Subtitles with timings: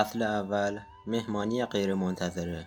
[0.00, 2.66] فصل اول مهمانی غیرمنتظره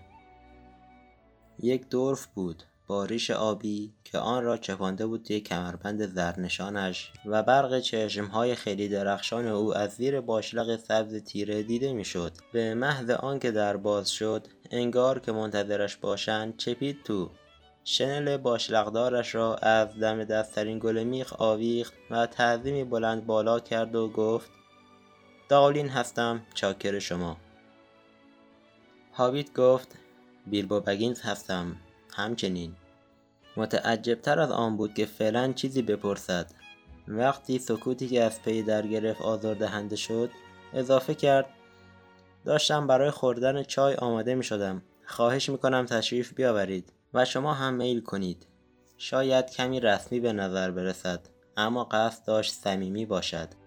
[1.59, 7.43] یک دورف بود با ریش آبی که آن را چپانده بود توی کمربند زرنشانش و
[7.43, 12.31] برق چشمهای خیلی درخشان او از زیر باشلق سبز تیره دیده می‌شد.
[12.53, 17.29] به محض آنکه در باز شد انگار که منتظرش باشند چپید تو.
[17.83, 24.09] شنل باشلقدارش را از دم دستترین گل میخ آویخت و تعظیمی بلند بالا کرد و
[24.09, 24.51] گفت
[25.53, 26.41] داولین هستم.
[26.53, 27.37] چاکر شما.
[29.13, 29.95] هابیت گفت
[30.47, 31.75] بیلبو بگینز هستم.
[32.13, 32.75] همچنین.
[33.57, 36.51] متعجبتر از آن بود که فعلا چیزی بپرسد.
[37.07, 40.29] وقتی سکوتی که از پی در گرفت آزردهنده شد
[40.73, 41.49] اضافه کرد
[42.45, 47.73] داشتم برای خوردن چای آماده می شدم خواهش می کنم تشریف بیاورید و شما هم
[47.73, 48.47] میل کنید.
[48.97, 53.62] شاید کمی رسمی به نظر برسد اما قصد داشت صمیمی باشد.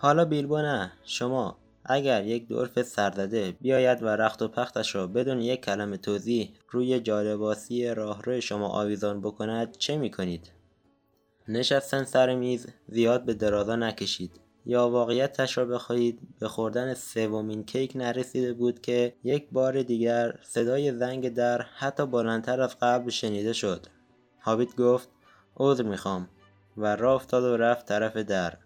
[0.00, 0.92] حالا بیلبو نه.
[1.04, 6.52] شما اگر یک دورف سرزده بیاید و رخت و پختش را بدون یک کلمه توضیح
[6.70, 10.52] روی جالباسی راهرو شما آویزان بکند چه می کنید؟
[11.48, 14.40] نشستن سر میز زیاد به درازا نکشید.
[14.66, 20.92] یا واقعیتش را بخواهید به خوردن سومین کیک نرسیده بود که یک بار دیگر صدای
[20.92, 23.86] زنگ در حتی بلندتر از قبل شنیده شد.
[24.40, 25.08] هابیت گفت
[25.56, 26.28] عذر می‌خوام.
[26.76, 28.58] و راه افتاد و رفت طرف در.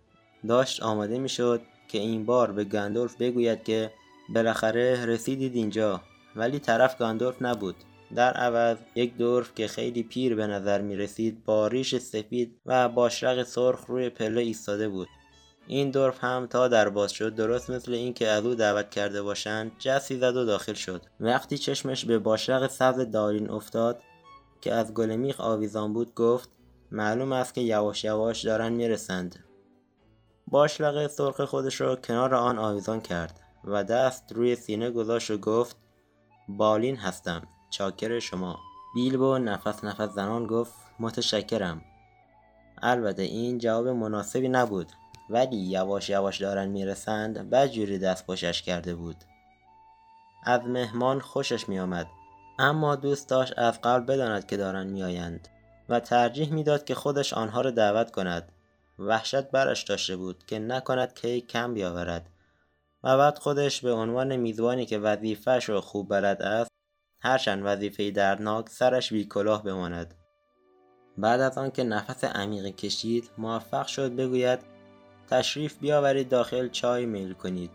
[0.48, 3.90] داشت آماده می‌شد که این بار به گندولف بگوید که
[4.34, 6.00] بالاخره رسیدید اینجا.
[6.36, 7.76] ولی طرف گاندولف نبود.
[8.14, 12.88] در عوض یک دورف که خیلی پیر به نظر می رسید با ریش سفید و
[12.88, 15.08] باشرق سرخ روی پله ایستاده بود.
[15.66, 19.72] این دورف هم تا در باز شد درست مثل اینکه از او دعوت کرده باشند
[19.78, 21.02] جسی زد و داخل شد.
[21.20, 24.02] وقتی چشمش به باشرق سبز دارین افتاد
[24.60, 26.50] که از گل میخ آویزان بود گفت
[26.90, 29.44] معلوم است که یواش یواش دارن می‌رسند.
[30.52, 35.76] باشلق سرخ خودش را کنار آن آویزان کرد و دست روی سینه گذاشت و گفت
[36.48, 38.58] بالین هستم چاکر شما.
[38.94, 41.82] بیلبو نفس نفس زنان گفت متشکرم.
[42.82, 44.92] البته این جواب مناسبی نبود
[45.30, 49.16] ولی یواش یواش دارن می‌رسند بدجوری دست خوشش کرده بود.
[50.44, 52.06] از مهمان خوشش میآمد
[52.58, 55.48] اما دوست داشت از قبل بداند که دارند میآیند
[55.88, 58.52] و ترجیح می‌داد که خودش آنها را دعوت کند.
[59.06, 62.26] وحشت برش داشته بود که نکند کیک کم بیاورد
[63.04, 66.70] و بعد خودش به عنوان میزبانی که وظیفهش را خوب بلد است
[67.20, 70.14] هرچند وظیفه دردناک سرش بی کلاه بماند.
[71.18, 74.58] بعد از آنکه نفس عمیقی کشید موفق شد بگوید
[75.30, 77.70] تشریف بیاورید داخل چای میل کنید.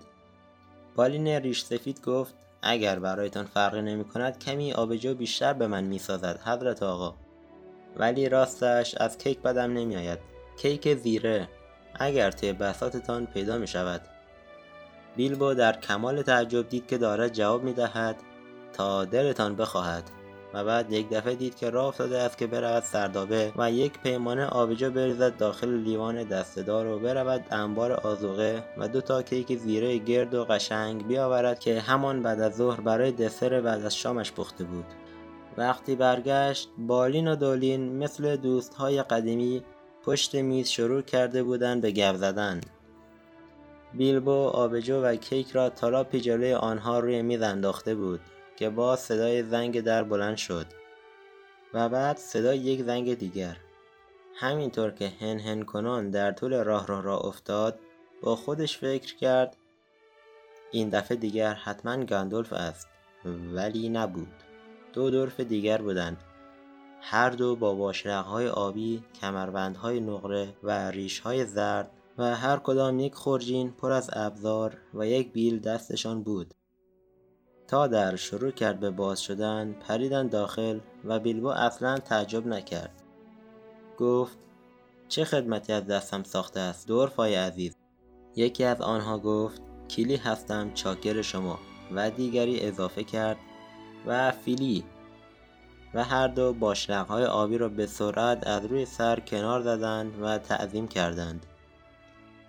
[0.95, 5.99] بالین ریش سفید گفت اگر برایتان فرقی نمی کند کمی آبجو بیشتر به من می
[5.99, 7.15] سازد حضرت آقا.
[7.95, 11.47] ولی راستش از کیک بدم نمی آید کیک زیره.
[11.99, 14.01] اگر توی بساتتان پیدا می شود.
[15.15, 18.15] بیلبو در کمال تعجب دید که دارد جواب می دهد
[18.73, 20.03] تا دلتان بخواهد.
[20.53, 24.45] و بعد یک دفعه دید که راه افتاده است که برود سردابه و یک پیمانه
[24.45, 30.33] آبجو بریزد داخل لیوان دستهدار و برود انبار آزوقه و دو تا کیک زیره گرد
[30.33, 34.85] و قشنگ بیاورد که همان بعد از ظهر برای دسر بعد از شامش پخته بود.
[35.57, 39.63] وقتی برگشت بالین و دولین مثل دوستهای قدیمی
[40.07, 42.61] پشت میز شروع کرده بودند به گپ زدن.
[43.93, 48.19] بیلبو آبجو و کیک را تالاپی جلوی آنها روی میز انداخته بود
[48.55, 50.65] که باز صدای زنگ در بلند شد
[51.73, 53.57] و بعد صدای یک زنگ دیگر.
[54.35, 57.79] همینطور که هن هن کنان در طول راه راه را افتاد
[58.21, 59.57] با خودش فکر کرد
[60.71, 62.87] این دفعه دیگر حتما گاندولف است.
[63.53, 64.33] ولی نبود.
[64.93, 66.23] دو دورف دیگر بودند.
[67.01, 73.71] هر دو با های آبی، کمربندهای نقره و ریشهای زرد و هر کدام یک خورجین
[73.71, 76.53] پر از ابزار و یک بیل دستشان بود.
[77.67, 83.03] تا در شروع کرد به باز شدن پریدن داخل و بیلبو اصلا تعجب نکرد.
[83.97, 84.37] گفت
[85.07, 87.75] چه خدمتی از دستم ساخته است دورفای عزیز
[88.35, 91.59] یکی از آنها گفت کیلی هستم چاکر شما
[91.91, 93.37] و دیگری اضافه کرد
[94.05, 94.83] و فیلی
[95.93, 100.87] و هر دو باشلقهای آبی را به سرعت از روی سر کنار زدند و تعظیم
[100.87, 101.45] کردند.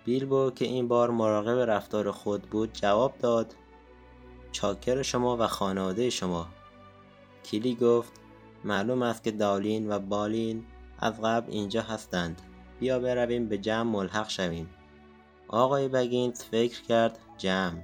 [0.05, 3.55] بیلبو که این بار مراقب رفتار خود بود جواب داد
[4.51, 6.47] چاکر شما و خانواده شما.
[7.43, 8.11] کیلی گفت
[8.63, 10.65] معلوم است که دالین و بالین
[10.99, 12.41] از قبل اینجا هستند.
[12.79, 14.69] بیا برویم به جمع ملحق شویم.
[15.47, 17.83] آقای بگینز فکر کرد جمع.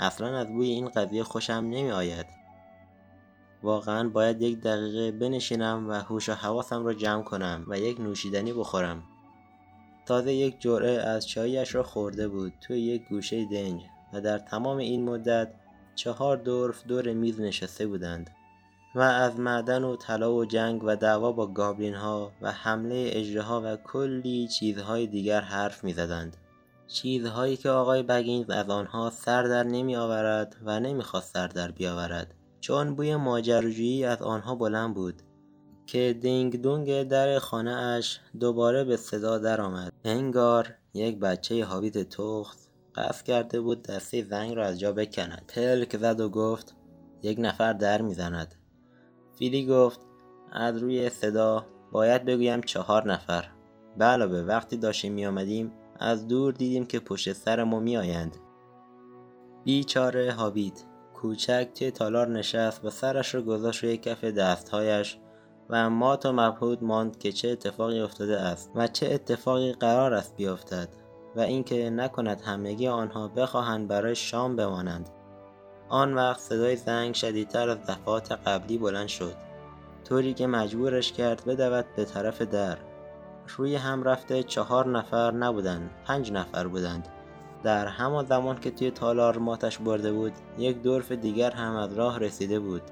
[0.00, 2.43] اصلا از بوی این قضیه خوشم نمی آید
[3.64, 8.52] واقعا باید یک دقیقه بنشینم و هوش و حواسم را جمع کنم و یک نوشیدنی
[8.52, 9.02] بخورم
[10.06, 13.82] تازه یک جرعه از چایش را خورده بود توی یک گوشه دنج
[14.12, 15.48] و در تمام این مدت
[15.94, 18.30] چهار دورف دور میز نشسته بودند
[18.94, 23.62] و از معدن و طلا و جنگ و دعوا با گابلین ها و حمله اجرها
[23.64, 26.36] و کلی چیزهای دیگر حرف می زدند.
[26.88, 32.34] چیزهایی که آقای بگینز از آنها سر در نمی آورد و نمی‌خواست سر در بیاورد
[32.64, 35.22] چون بوی ماجراجویی از آنها بلند بود
[35.86, 39.92] که دینگ دونگ در خانه اش دوباره به صدا درآمد.
[40.04, 42.58] انگار یک بچه حابیت تخت
[42.94, 45.52] قصد کرده بود دسته زنگ را از جا بکند.
[45.54, 46.76] پلک زد و گفت
[47.22, 48.54] یک نفر در می‌زند.
[49.38, 50.00] فیلی گفت
[50.52, 53.44] از روی صدا باید بگویم چهار نفر.
[53.98, 58.36] به علاوه وقتی داشتیم می آمدیم از دور دیدیم که پشت سر ما می آیند.
[59.64, 60.84] بیچاره هابیت.
[61.14, 65.18] کوچک توی تالار نشست و سرش را گذاشت روی کف دستهایش
[65.70, 70.36] و مات و مبهود ماند که چه اتفاقی افتاده است و چه اتفاقی قرار است
[70.36, 70.88] بیفتد
[71.36, 75.08] و اینکه نکند همگی آنها بخواهند برای شام بمانند.
[75.88, 79.34] آن وقت صدای زنگ شدیدتر از دفعات قبلی بلند شد.
[80.04, 82.78] طوری که مجبورش کرد بدود به طرف در.
[83.56, 87.08] روی هم رفته چهار نفر نبودند پنج نفر بودند.
[87.64, 92.18] در همان زمان که توی تالار ماتش برده بود یک دورف دیگر هم از راه
[92.18, 92.82] رسیده بود.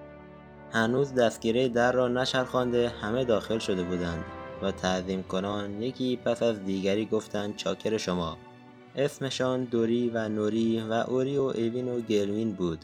[0.72, 4.24] هنوز دستگیره در را نچرخانده همه داخل شده بودند
[4.62, 8.36] و تعظیم کنان یکی پس از دیگری گفتند چاکر شما.
[8.96, 12.78] اسمشان دوری و نوری و اوری و ایوین و گلوین بود.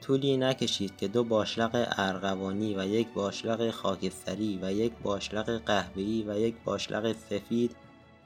[0.00, 6.38] طولی نکشید که دو باشلق ارغوانی و یک باشلق خاکستری و یک باشلق قهوه‌ای و
[6.38, 7.76] یک باشلق سفید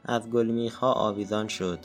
[0.05, 1.79] از گلمیخها آویزان شد.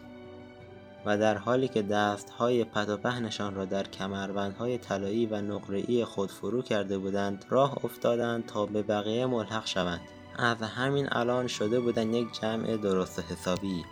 [1.06, 6.31] و در حالی که دستهای پت و پهنشان را در کمربندهای طلایی و نقره‌ای خود
[6.31, 10.02] فرو کرده بودند راه افتادند تا به بقیه ملحق شوند.
[10.38, 13.86] از همین الان شده بودند یک جمع درست حسابی.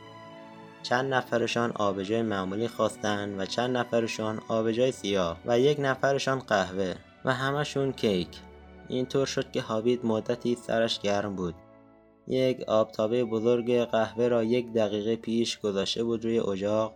[0.83, 6.93] چند نفرشان آبجای معمولی خواستند و چند نفرشان آبجای سیاه و یک نفرشان قهوه
[7.25, 8.27] و همشون کیک.
[8.87, 11.55] اینطور شد که هابیت مدتی سرش گرم بود.
[12.27, 16.93] یک آبتابه بزرگ قهوه را یک دقیقه پیش گذاشته بود روی اجاق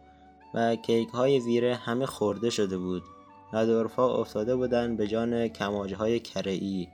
[0.54, 3.04] و کیک های زیره همه خورده شده بود
[3.54, 6.88] و دورفا افتاده بودند به جان کماج های کرعی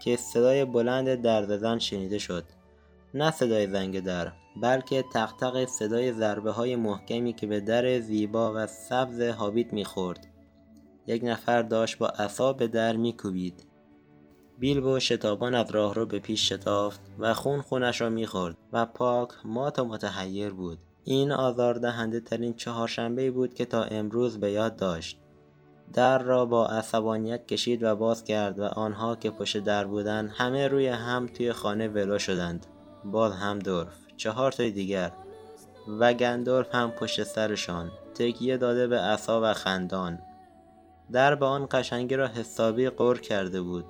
[0.00, 2.44] که صدای بلند درد شنیده شد.
[3.14, 4.32] نه صدای زنگ در
[4.62, 10.26] بلکه تقتق صدای ضربه های محکمی که به در زیبا و سبز هابیت می‌خورد.
[11.06, 13.66] یک نفر داشت با عصا به در میکوبید.
[14.58, 19.28] بیلبو شتابان از راه رو به پیش شتافت و خون خونش را می‌خورد و پاک
[19.44, 20.78] مات و متحیر بود.
[21.04, 25.18] این آزاردهنده ترین چهارشنبه بود که تا امروز به یاد داشت.
[25.92, 30.68] در را با عصبانیت کشید و باز کرد و آنها که پشت در بودند همه
[30.68, 32.66] روی هم توی خانه ولو شدند.
[33.04, 35.12] باز هم دورف چهار تای دیگر
[36.00, 37.90] و گندورف هم پشت سرشان.
[38.14, 40.18] تکیه داده به عصا و خندان.
[41.12, 43.84] در به آن قشنگی را حسابی قر کرده بود.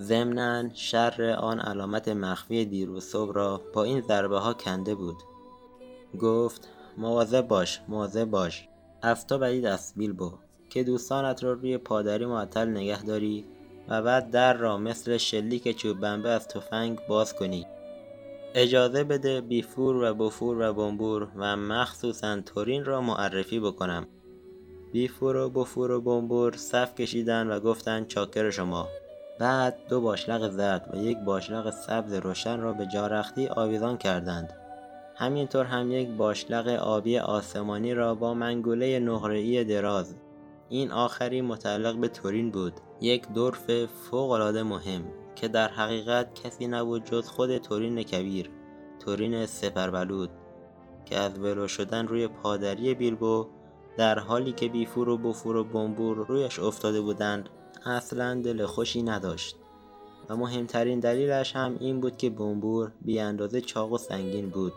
[0.00, 5.16] ضمنا شر آن علامت مخفی دیروز صبح را با این ضربه ها کنده بود.
[6.20, 6.68] گفت
[6.98, 8.68] مواظب باش مواظب باش.
[9.02, 10.32] از تو بدید است بیلبو
[10.70, 13.44] که دوستانت را روی پادری معطل نگه داری
[13.88, 17.66] و بعد در را مثل شلیک چوب بنبه از تفنگ باز کنی.
[18.54, 24.06] اجازه بده بیفور و بفور و بمبور و مخصوصا تورین را معرفی بکنم.
[24.92, 28.88] بیفور و بفور و بمبور صف کشیدن و گفتند چاکر شما.
[29.38, 34.59] بعد دو باشلق زرد و یک باشلق سبز روشن را به جارختی آویزان کردند.
[35.20, 40.14] همینطور هم یک باشلق آبی آسمانی را با منگوله نقره‌ای دراز.
[40.68, 42.72] این آخری متعلق به تورین بود.
[43.00, 45.04] یک دورف فوقالعاده مهم
[45.36, 48.50] که در حقیقت کسی نبود جز خود تورین کبیر
[49.04, 50.30] تورین سپربلود
[51.04, 53.46] که از ولو شدن روی پادری بیلبو
[53.96, 57.48] در حالی که بیفور و بفور و بمبور رویش افتاده بودند
[57.86, 59.56] اصلا دل خوشی نداشت.
[60.28, 64.72] و مهمترین دلیلش هم این بود که بمبور بی اندازه چاق و سنگین بود.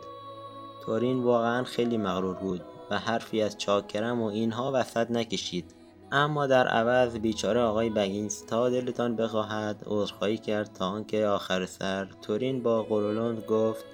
[0.86, 2.60] تورین واقعا خیلی مغرور بود
[2.90, 5.74] و حرفی از چاکرم و اینها وسط نکشید.
[6.12, 12.08] اما در عوض بیچاره آقای بگینز تا دلتان بخواهد عذرخواهی کرد تا آنکه آخر سر
[12.22, 13.84] تورین با قرولند گفت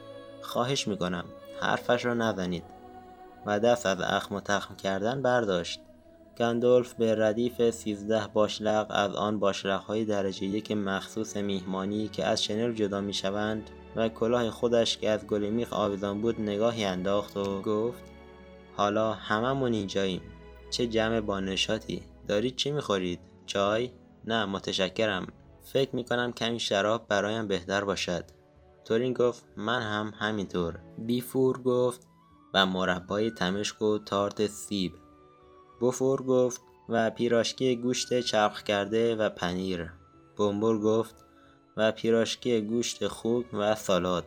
[0.43, 1.25] خواهش می‌کنم
[1.61, 2.65] حرفش را نزنید.
[3.47, 5.81] و دست از اخم و تخم کردن برداشت.
[6.39, 12.45] گندولف به ردیف سیزده باشلق از آن باشلق های درجه یک مخصوص میهمانی که از
[12.45, 17.63] شنل جدا می‌شوند و کلاه خودش که از گل میخ آویزان بود نگاهی انداخت و
[17.63, 18.03] گفت
[18.77, 20.23] حالا هممون اینجاییم.
[20.71, 23.91] چه جمع بانشاتی دارید چی می‌خورید؟ چای؟
[24.25, 25.27] نه متشکرم.
[25.63, 28.25] فکر می‌کنم کمی شراب برایم بهتر باشد.
[28.85, 30.79] تورین گفت من هم همینطور.
[30.99, 32.07] بیفور گفت
[32.55, 34.93] و مربای تمشک و تارت سیب.
[35.81, 39.93] بفور گفت و پیراشکی گوشت چرخ کرده و پنیر.
[40.37, 41.15] بومبور گفت
[41.77, 44.25] و پیراشکی گوشت خوب و سالاد.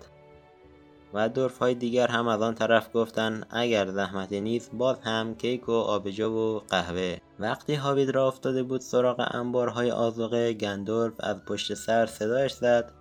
[1.13, 5.69] و دورف های دیگر هم از آن طرف گفتند اگر زحمتی نیست باز هم کیک
[5.69, 7.17] و آبجو و قهوه.
[7.39, 12.91] وقتی هابید را افتاده بود سراغ انبارهای آزوقه گندورف از پشت سر صدایش زد.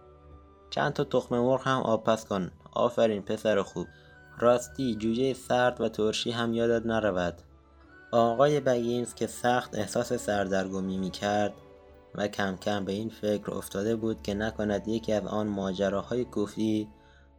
[0.70, 2.50] چند تا تخم مرغ هم آب پس کن.
[2.72, 3.86] آفرین پسر خوب.
[4.38, 7.42] راستی جوجه سرد و ترشی هم یادت نرود.
[8.10, 11.52] آقای بگینز که سخت احساس سردرگمی می کرد
[12.14, 16.88] و کم کم به این فکر افتاده بود که نکند یکی از آن ماجراهای کوفی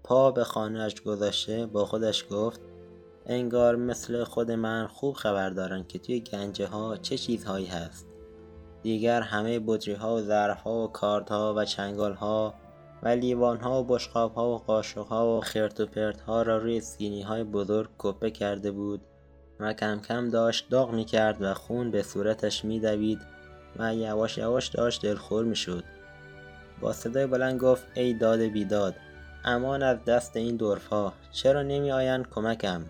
[0.03, 2.61] پا به خانهاش گذاشته با خودش گفت
[3.25, 8.07] انگار مثل خود من خوب خبر دارن که توی گنجه ها چه چیزهایی هست.
[8.83, 12.53] دیگر همه بطری ها و ظرف ها و کارت ها و چنگال ها
[13.03, 16.57] و لیوان ها و بشقاب ها و قاشق ها و خرت و پرت ها را
[16.57, 19.01] روی سینی های بزرگ کپه کرده بود
[19.59, 23.32] و کم کم داشت داغ می کرد و خون به صورتش می دوید
[23.79, 25.83] و یواش یواش داشت دلخور می شد.
[26.81, 28.95] با صدای بلند گفت ای داد بیداد
[29.45, 32.85] امان از دست این دورف ها چرا نمی آیند کمکم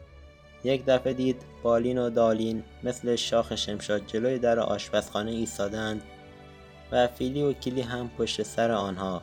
[0.63, 6.01] یک دفعه دید بالین و دالین مثل شاخ شمشاد جلوی در آشپزخانه ایستادند
[6.91, 9.21] و فیلی و کلی هم پشت سر آنها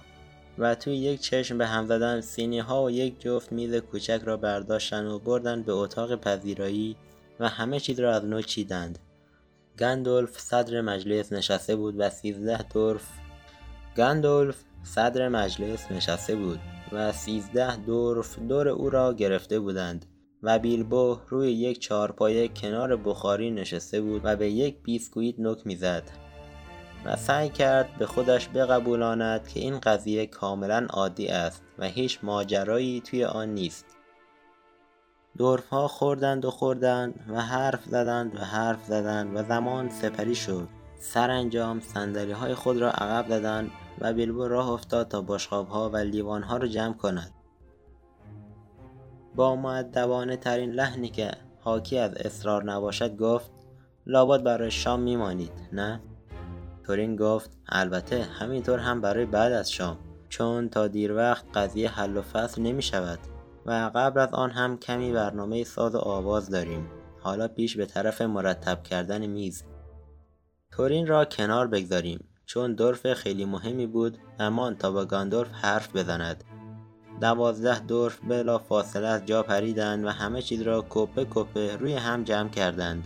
[0.58, 4.36] و توی یک چشم به هم زدن سینی ها و یک جفت میز کوچک را
[4.36, 6.96] برداشتن و بردن به اتاق پذیرایی
[7.40, 8.98] و همه چیز را از نو چیدند
[9.80, 13.08] گندولف صدر مجلس نشسته بود و سیزده دورف
[13.96, 16.60] گندولف صدر مجلس نشسته بود
[16.92, 20.06] و سیزده دورف دور او را گرفته بودند
[20.42, 26.10] و بیلبو روی یک چارپایه کنار بخاری نشسته بود و به یک بیسکویت نک می‌زد
[27.04, 33.00] و سعی کرد به خودش بقبولاند که این قضیه کاملا عادی است و هیچ ماجرایی
[33.00, 33.99] توی آن نیست.
[35.38, 40.68] دورف ها خوردند و خوردند و حرف زدند و حرف زدند و زمان سپری شد.
[41.00, 45.96] سرانجام صندلی های خود را عقب زدند و بیلبو راه افتاد تا بشقاب ها و
[45.96, 47.34] لیوان ها را جمع کند.
[49.34, 53.50] با معدبانه ترین لحنی که حاکی از اصرار نباشد گفت
[54.06, 56.00] لابد برای شام میمانید نه؟
[56.84, 62.16] تورین گفت البته همینطور هم برای بعد از شام چون تا دیر وقت قضیه حل
[62.16, 63.18] و فصل نمی شود
[63.70, 66.90] و قبل از آن هم کمی برنامه ساز و آواز داریم.
[67.20, 69.64] حالا پیش به طرف مرتب کردن میز.
[70.70, 76.44] تورین را کنار بگذاریم چون دورف خیلی مهمی بود امان تا با گاندورف حرف بزند.
[77.20, 82.24] دوازده دورف بلا فاصله از جا پریدند و همه چیز را کپه کپه روی هم
[82.24, 83.04] جمع کردند.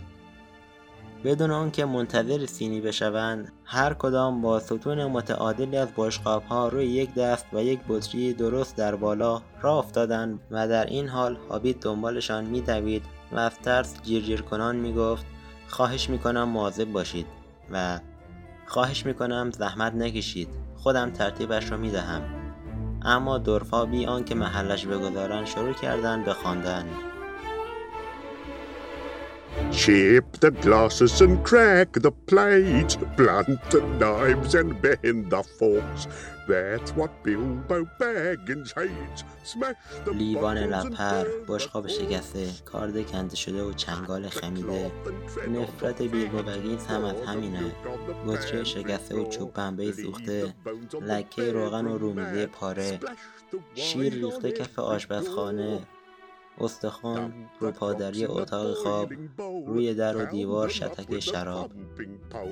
[1.25, 7.13] بدون آنکه منتظر سینی بشوند هر کدام با ستون متعادلی از بشقاب ها روی یک
[7.13, 12.45] دست و یک بطری درست در بالا راه افتادند و در این حال هابیت دنبالشان
[12.45, 15.25] میدوید و از ترس جیرجیر کنان می‌گفت
[15.67, 17.27] خواهش می‌کنم مواظب باشید
[17.71, 17.99] و
[18.65, 22.21] خواهش می‌کنم زحمت نکشید خودم ترتیبش را می‌دهم.
[23.01, 26.85] اما دورفا بی آنکه محلش بگذارند شروع کردند به خواندن.
[29.71, 36.03] Chip the glasses and crack the plates, blunt the knives and bend the forks.
[36.47, 39.23] That's what Bilbo Baggins hates.
[39.43, 42.47] Smash the لیوان لپر بشقاب شکسته.
[42.65, 44.91] کارد کنده شده و چنگال خمیده.
[45.47, 47.71] نفرت بیلبو بگینز هم از همینه.
[48.27, 50.53] بطری شکسته و چوب پنبه سوخته.
[51.01, 52.99] لکه روغن و رومیزی پاره.
[53.75, 55.79] شیر ریخته کف آشپزخانه.
[56.59, 59.09] استخوان رو پادری اتاق خواب
[59.67, 61.71] روی در و دیوار شتک شراب.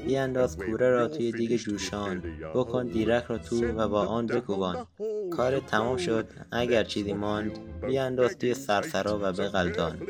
[0.06, 2.24] بیانداز کوره را توی دیگ جوشان.
[2.56, 4.88] بکن دیرک را تو و با آن بکوبان.
[5.32, 6.28] کار تمام شد.
[6.52, 10.02] اگر چیزی ماند بیانداز توی سرسرا و بغلدان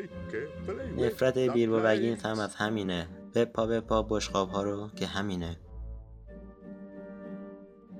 [0.97, 3.07] نفرت بیلبو بگینز هم از همینه.
[3.35, 5.57] بپا بپا بشقاب ها رو که همینه.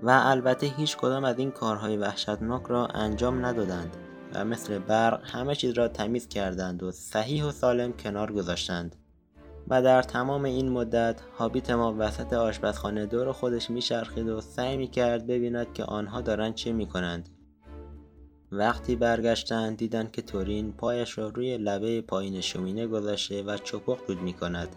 [0.04, 3.98] و البته هیچ کدام از این کارهای وحشتناک را انجام ندادند.
[4.34, 8.96] و مثل برق همه چیز را تمیز کردند و صحیح و سالم کنار گذاشتند.
[9.68, 15.28] و در تمام این مدت هابیت ما وسط آشپزخانه دور خودش میچرخید و سعی می‌کرد
[15.28, 17.30] ببیند که آنها دارند چه می‌کنند.
[18.52, 24.22] وقتی برگشتند دیدند که تورین پایش را روی لبه پایین شومینه گذاشته و چپق دود
[24.22, 24.76] می‌کند.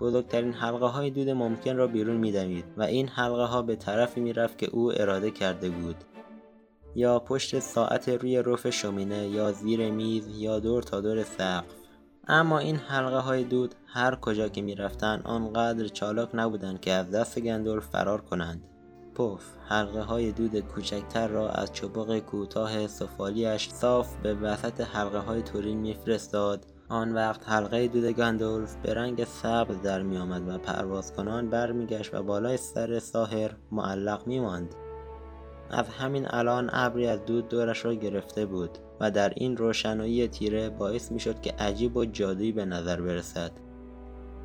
[0.00, 4.58] بزرگترین حلقه های دود ممکن را بیرون میدمید و این حلقه ها به طرفی می‌رفت
[4.58, 5.96] که او اراده کرده بود.
[6.94, 11.64] یا پشت ساعت روی رف شومینه یا زیر میز یا دور تا دور سقف.
[12.28, 17.38] اما این حلقه های دود هر کجا که می‌رفتند آنقدر چالاک نبودند که از دست
[17.38, 18.64] گندلف فرار کنند.
[19.14, 25.42] پف حلقه های دود کوچکتر را از چپق کوتاه سفالیش صاف به وسط حلقه های
[25.42, 26.66] تورین میفرستاد.
[26.88, 32.14] آن وقت حلقه دود گندولف به رنگ سبز در می آمد و پرواز کنان برمیگشت
[32.14, 34.74] و بالای سر ساهر معلق می ماند.
[35.72, 40.70] از همین الان ابری از دود دورش را گرفته بود و در این روشنایی تیره
[40.70, 43.52] باعث می شد که عجیب و جادویی به نظر برسد.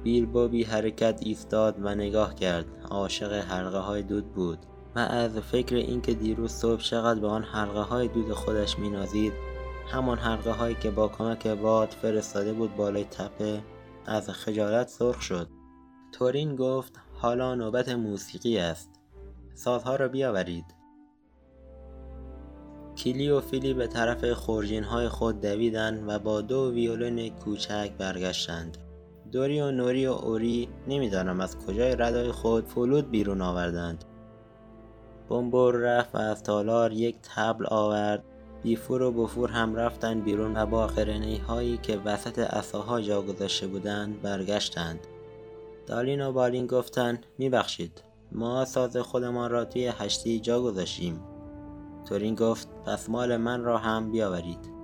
[0.03, 2.65] بیلبو بی حرکت ایستاد و نگاه کرد.
[2.89, 4.59] عاشق حلقه های دود بود.
[4.95, 9.33] و از فکر اینکه دیروز صبح چقدر به آن حلقه های دود خودش مینازید
[9.87, 13.61] همان حلقه هایی که با کمک باد فرستاده بود بالای تپه
[14.05, 15.49] از خجالت سرخ شد.
[16.11, 18.91] تورین گفت حالا نوبت موسیقی است.
[19.55, 20.76] سازها را بیاورید.
[22.97, 28.77] کیلی و فیلی به طرف خورجین های خود دویدند و با دو ویولن کوچک برگشتند.
[29.31, 34.05] دوری و نوری و اوری نمی‌دانم از کجای ردای خود فلود بیرون آوردند.
[35.29, 38.23] بمبر رفت و از تالار یک تبل آورد
[38.63, 43.67] بیفور و بفور هم رفتند بیرون و با قرنه هایی که وسط اصاها جا گذاشته
[43.67, 44.99] بودند برگشتند.
[45.87, 51.19] دالین و بالین گفتند میبخشید ما ساز خودمان را توی هشتی جا گذاشتیم
[52.09, 54.77] تورین گفت پس مال من را هم بیاورید.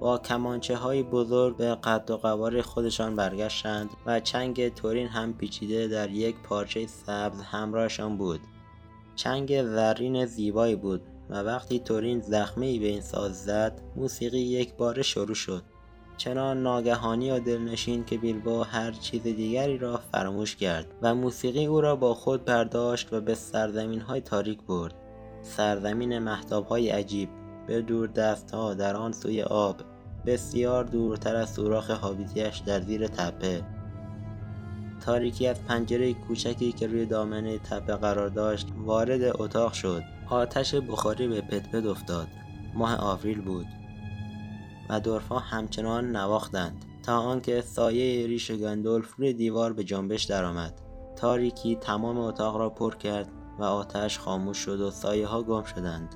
[0.00, 5.88] با کمانچه های بزرگ به قد و قوار خودشان برگشتند و چنگ تورین هم پیچیده
[5.88, 8.40] در یک پارچه سبز همراهشان بود.
[9.16, 15.02] چنگ زرین زیبایی بود و وقتی تورین زخمه به این ساز زد موسیقی یک بار
[15.02, 15.62] شروع شد.
[16.16, 21.80] چنان ناگهانی و دلنشین که بیلبو هر چیز دیگری را فراموش کرد و موسیقی او
[21.80, 24.94] را با خود برداشت و به سرزمین های تاریک برد.
[25.42, 26.28] سرزمین
[26.70, 27.28] های عجیب.
[27.66, 29.76] به دور دست ها در آن سوی آب
[30.26, 33.62] بسیار دورتر از سوراخ حابیتیش در زیر تپه.
[35.00, 40.02] تاریکی از پنجره کوچکی که روی دامنه تپه قرار داشت وارد اتاق شد.
[40.30, 42.28] آتش بخاری به پت افتاد.
[42.74, 43.66] ماه آوریل بود
[44.90, 46.84] و دورفا همچنان نواختند.
[47.02, 50.80] تا آنکه سایه ریش گندولف روی دیوار به جنبش درآمد.
[51.16, 53.28] تاریکی تمام اتاق را پر کرد.
[53.58, 56.14] و آتش خاموش شد و سایه ها گم شدند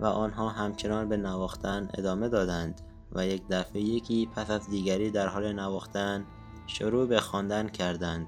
[0.00, 2.80] و آنها همچنان به نواختن ادامه دادند
[3.12, 6.24] و یک دفعه یکی پس از دیگری در حال نواختن
[6.66, 8.26] شروع به خواندن کردند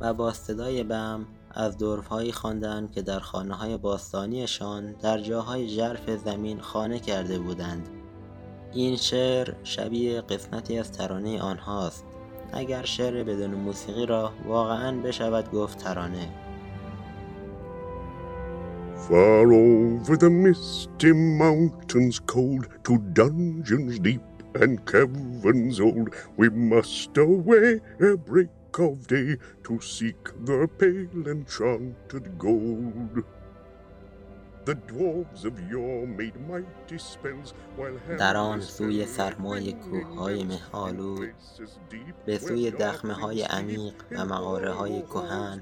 [0.00, 6.10] و با صدای بم از دورفهایی خواندند که در خانه های باستانیشان در جاهای ژرف
[6.10, 7.88] زمین خانه کرده بودند.
[8.72, 12.04] این شعر شبیه قسمتی از ترانه آنهاست.
[12.52, 16.28] اگر شعر بدون موسیقی را واقعا بشود گفت ترانه.
[19.09, 24.21] Far over the misty mountains cold, to dungeons deep
[24.55, 32.37] and caverns old, we must away ere break of day to seek the pale enchanted
[32.37, 33.23] gold.
[38.17, 41.33] در آن سوی سرمای کوههای مهالود
[42.25, 45.61] به سوی دخمه های عمیق و مغاره های کهن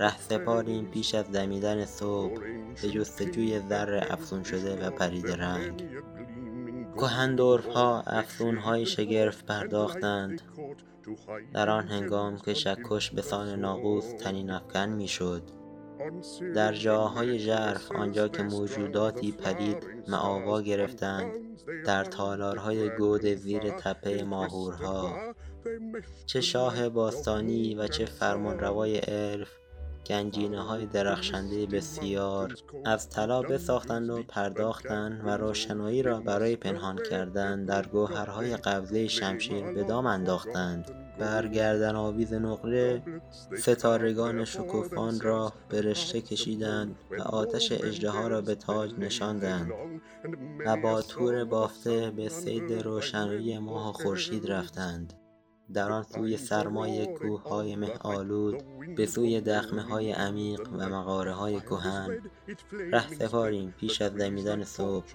[0.00, 2.40] ره سپاریم پیش از دمیدن صبح
[2.82, 5.88] به جستجوی زر افسون شده و پرید رنگ.
[6.96, 10.42] کهندورف ها افسون های شگرف پرداختند.
[11.52, 15.42] در آن هنگام که شکش به سان ناقوس تنین افکن می‌شد.
[16.54, 21.32] در جاهای ژرف آنجا که موجوداتی پدید معاوا گرفتند
[21.86, 25.34] در تالارهای گود زیر تپه ماهورها.
[26.26, 29.59] چه شاه باستانی و چه فرمانروای الف
[30.06, 37.64] گنجینه های درخشنده بسیار از طلا بساختند و پرداختند و روشنایی را برای پنهان کردن
[37.64, 40.90] در گوهرهای قبضه شمشیر به دام انداختند.
[41.18, 43.02] برگردن آویز نقره
[43.58, 49.72] ستارگان شکوفان را به رشته کشیدند و آتش اجدها را به تاج نشاندند
[50.66, 55.19] و با تور بافته به سید روشنایی ماه خورشید رفتند.
[55.74, 58.62] در آن سوی سرمای کوه های مه آلود
[58.96, 62.18] به سوی دخمه های عمیق و مغاره های کهن.
[62.92, 65.06] ره سپاریم پیش از دمیدن صبح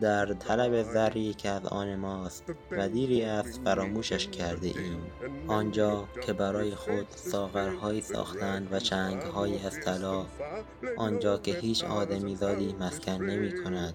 [0.00, 5.06] در طلب ذری که از آن ماست و دیری از فراموشش کرده ایم.
[5.48, 10.26] آنجا که برای خود ساغرهایی ساختند و چنگهایی از طلا
[10.96, 13.94] آنجا که هیچ آدمیزادی مسکن نمی کند.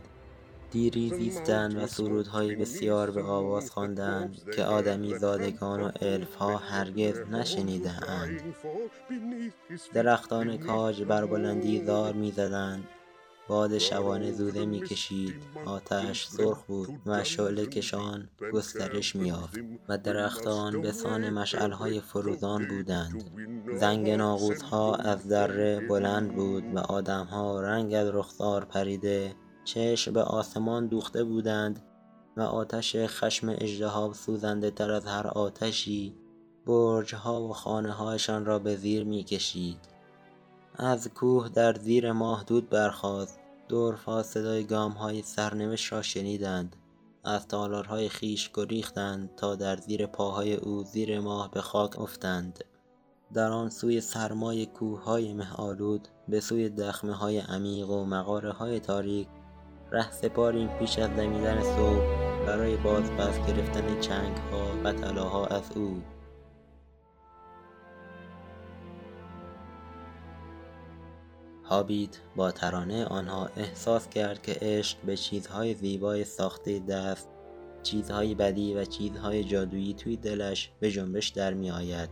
[0.72, 5.92] دیری زیستند و سرودهای بسیار به آواز خواندند که آدمی زادگان و
[6.40, 8.42] ها هرگز نشنیده اند
[9.94, 12.88] درختان کاج بر بلندی زار می‌زدند.
[13.48, 15.34] باد شبانه زوده می‌کشید
[15.66, 23.24] آتش سرخ بود و شعله کشان گسترش میافت و درختان به سان مشعلهای فروزان بودند.
[23.76, 24.10] زنگ
[24.72, 29.36] ها از دره بلند بود و آدمها رنگ از رخسار پریده.
[29.64, 31.80] چشم به آسمان دوخته بودند
[32.38, 36.16] و آتش خشم اژدها سوزنده تر از هر آتشی
[36.66, 39.92] برجها و خانههایشان را به زیر می کشید
[40.76, 43.40] از کوه در زیر ماه دود برخاست.
[43.68, 46.76] دورفها صدای های سرنوشت را شنیدند.
[47.24, 52.64] از تالارهای خویش گریختند تا در زیر پاهای او زیر ماه به خاک افتند.
[53.34, 56.72] در آن سوی سرمای کوههای مهآلود به سوی
[57.14, 58.06] های عمیق و
[58.52, 59.28] های تاریک
[60.00, 66.02] سپاریم پیش از دمیدن صبح برای بازپس گرفتن چنگها و طلاها از او
[71.64, 77.30] هابیت با ترانه آنها احساس کرد که عشق به چیزهای زیبای ساخته دست
[77.84, 82.10] چیزهای بدی و چیزهای جادویی توی دلش به جنبش در می آید.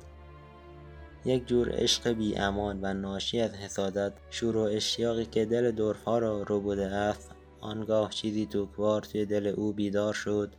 [1.26, 6.20] یک جور عشق بی امان و ناشی از حسادت شور و اشتیاقی که دل دورفا
[6.20, 10.54] را رو بوده است آنگاه چیزی توکوار توی دل او بیدار شد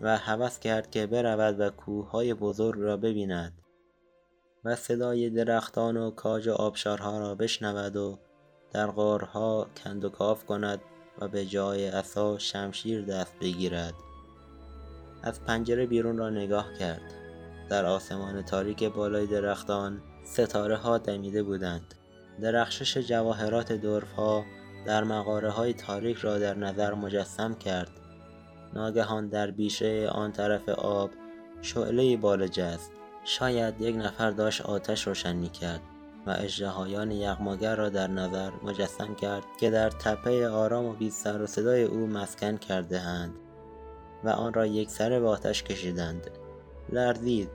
[0.00, 3.62] و هوس کرد که برود و کوههای بزرگ را ببیند
[4.64, 8.18] و صدای درختان و کاج آبشارها را بشنود و
[8.72, 10.80] در غارها کند و کاف کند
[11.18, 13.94] و به جای عصا شمشیر دست بگیرد.
[15.22, 17.14] از پنجره بیرون را نگاه کرد.
[17.68, 21.94] در آسمان تاریک بالای درختان ستاره ها دمیده بودند.
[22.40, 24.44] درخشش جواهرات دورف ها
[24.86, 27.90] در مقاره های تاریک را در نظر مجسم کرد.
[28.74, 31.10] ناگهان در بیشه آن طرف آب
[31.62, 32.90] شعله بال جست
[33.24, 35.80] شاید یک نفر داشت آتش روشن کرد
[36.26, 41.42] و اژدهایان یغماگر را در نظر مجسم کرد که در تپه آرام و بی سر
[41.42, 43.34] و صدای او مسکن کرده اند
[44.24, 46.30] و آن را یک سر به آتش کشیدند.
[46.88, 47.48] لرزید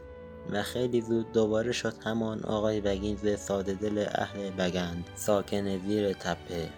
[0.52, 6.70] و خیلی زود دوباره شد همان آقای بگینز ساده دل اهل بگند ساکن زیر تپه.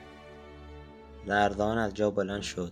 [1.30, 2.72] لرزان از جا بلند شد.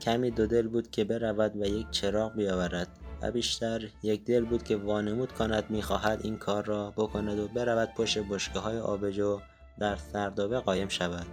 [0.00, 2.88] کمی دو دل بود که برود و یک چراغ بیاورد
[3.22, 7.88] و بیشتر یک دل بود که وانمود کند می‌خواهد این کار را بکند و برود
[7.96, 9.40] پشت بشکه های آبجو
[9.78, 11.26] در سردابه قایم شود.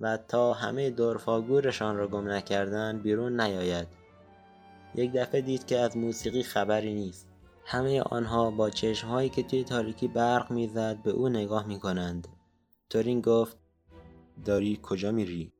[0.00, 3.88] و تا همه دورفاگورشان را گم نکردن بیرون نیاید.
[4.94, 7.28] یک دفعه دید که از موسیقی خبری نیست.
[7.64, 12.28] همه آنها با چشمهایی که توی تاریکی برق می‌زد به او نگاه می‌کنند.
[12.90, 13.61] تورین گفت
[14.44, 15.52] داری کجا میری؟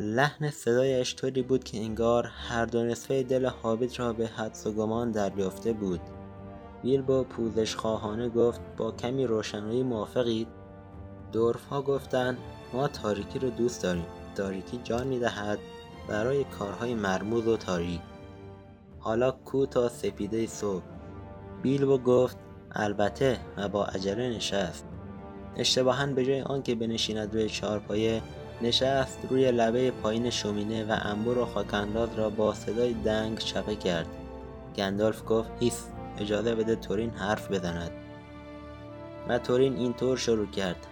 [0.00, 4.72] لحن صدایش طوری بود که انگار هر دو نصفه دل حابیت را به حدس و
[4.72, 6.00] گمان دریافته بود.
[7.06, 10.48] با پوزش خواهانه گفت با کمی روشنایی موافقید؟
[11.32, 12.38] دورف ها گفتند
[12.72, 14.06] ما تاریکی رو دوست داریم.
[14.34, 15.58] تاریکی جان می‌دهد
[16.08, 18.00] برای کارهای مرموز و تاریک.
[18.98, 20.84] حالا کو تا سپیده صبح.
[21.62, 22.36] بیلبو گفت
[22.72, 24.86] البته و با عجله نشست.
[25.56, 28.22] اشتباها به جای آنکه بنشیند روی چهارپایه
[28.62, 34.06] نشست روی لبه پایین شومینه و انبور و خاکانداز را با صدای دنگ چپه کرد.
[34.76, 35.86] گندالف گفت هیس
[36.18, 37.90] اجازه بده تورین حرف بزند.
[39.28, 40.86] و تورین اینطور شروع کرد.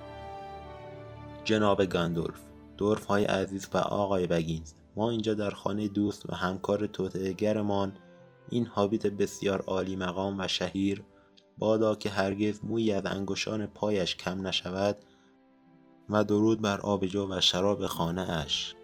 [1.45, 2.41] جناب گندالف
[2.77, 7.93] دورف های عزیز و آقای بگینز ما اینجا در خانه دوست و همکار توتعگرمان
[8.51, 11.05] این حابیت بسیار عالی مقام و شهیر
[11.59, 14.97] بادا که هرگز مویی از انگشان پایش کم نشود
[16.11, 18.75] و درود بر آبجو و شراب خانه اش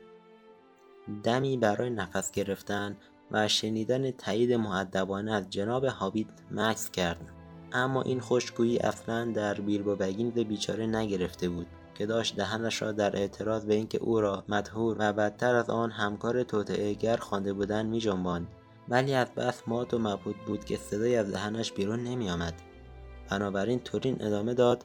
[1.23, 2.97] دمی برای نفس گرفتن
[3.31, 7.33] و شنیدن تایید معدبانه از جناب هابیت مکس کرد.
[7.73, 13.17] اما این خوشگویی اصلا در بیلبو بگینز بیچاره نگرفته بود که داشت دهنش را در
[13.17, 18.01] اعتراض به اینکه او را مدهور و بدتر از آن همکار توطعهگر خوانده بودن می
[18.01, 18.49] جنباند
[18.91, 22.55] ولی از بس مات و مبهوت بود که صدای از دهنش بیرون نمی آمد.
[23.31, 24.85] بنابراین تورین ادامه داد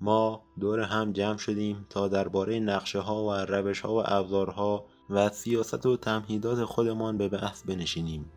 [0.00, 5.28] ما دور هم جمع شدیم تا درباره نقشه ها و روش ها و ابزارها و
[5.28, 8.32] سیاست و تمهیدات خودمان به بحث بنشینیم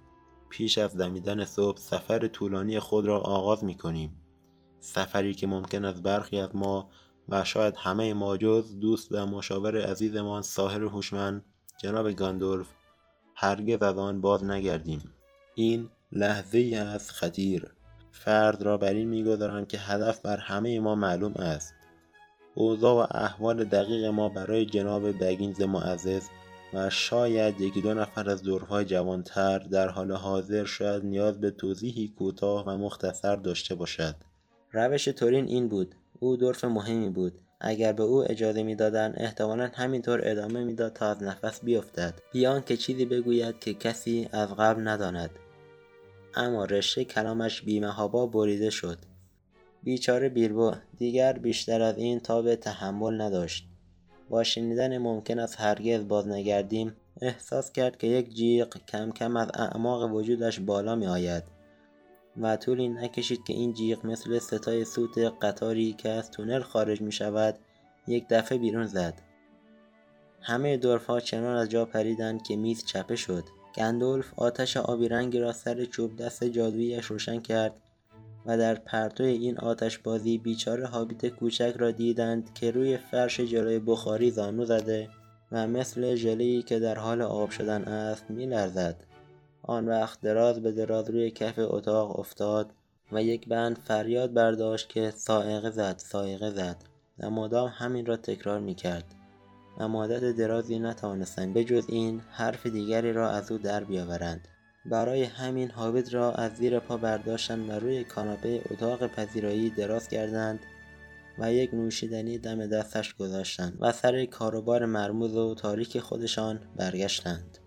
[0.50, 4.22] پیش از دمیدن صبح سفر طولانی خود را آغاز می کنیم
[4.80, 6.90] سفری که ممکن است برخی از ما
[7.30, 11.46] و شاید همه ما جز دوست و مشاور عزیزمان ساحر هوشمند
[11.78, 12.68] جناب گاندورف
[13.36, 15.02] هرگز از آن باز نگردیم.
[15.56, 17.72] این لحظه از خطیر.
[18.12, 21.74] فرد را بر این می‌گذارم که هدف بر همه ما معلوم است.
[22.56, 26.24] اوضاع و احوال دقیق ما برای جناب بگینز معزز
[26.74, 32.08] و شاید یکی دو نفر از دورهای جوانتر در حال حاضر شاید نیاز به توضیحی
[32.18, 34.16] کوتاه و مختصر داشته باشد.
[34.72, 35.96] روش تورین این بود.
[36.20, 37.34] او دورف مهمی بود.
[37.66, 42.14] اگر به او اجازه می‌دادند احتمالا همینطور ادامه می‌داد تا از نفس بیفتد.
[42.32, 45.30] بیان که چیزی بگوید که کسی از قبل نداند.
[46.36, 48.98] اما رشته کلامش بیمهابا بریده شد.
[49.84, 53.68] بیچاره بیلبو دیگر بیشتر از این تاب تحمل نداشت.
[54.30, 59.48] با شنیدن ممکن است هرگز باز نگردیم احساس کرد که یک جیغ کم کم از
[59.54, 61.53] اعماق وجودش بالا می آید
[62.42, 67.12] و طولی نکشید که این جیغ مثل ستای سوت قطاری که از تونل خارج می
[67.12, 67.60] شود
[68.08, 69.22] یک دفعه بیرون زد.
[70.42, 73.44] همه ها چنان از جا پریدند که میز چپه شد.
[73.76, 77.74] گندولف آتش آبی رنگی را سر چوب دست جادوییش روشن کرد
[78.46, 83.80] و در پرتو این آتش بازی بیچاره هابیت کوچک را دیدند که روی فرش جلوی
[83.80, 85.10] بخاری زانو زده
[85.52, 88.96] و مثل ژلهای که در حال آب شدن است میلرزد.
[89.64, 92.74] آن وقت دراز به دراز روی کف اتاق افتاد
[93.12, 96.84] و یک بند فریاد برداشت که سائقه زد سائقه زد
[97.20, 99.16] و مدام همین را تکرار می کرد
[99.78, 104.48] و مدت درازی نتوانستند بجز این حرف دیگری را از او در بیاورند.
[104.86, 110.60] برای همین هابیت را از زیر پا برداشتند و روی کاناپه اتاق پذیرایی دراز کردند
[111.40, 117.63] و یک نوشیدنی دم دستش گذاشتند و سر کاروبار مرموز و تاریک خودشان برگشتند.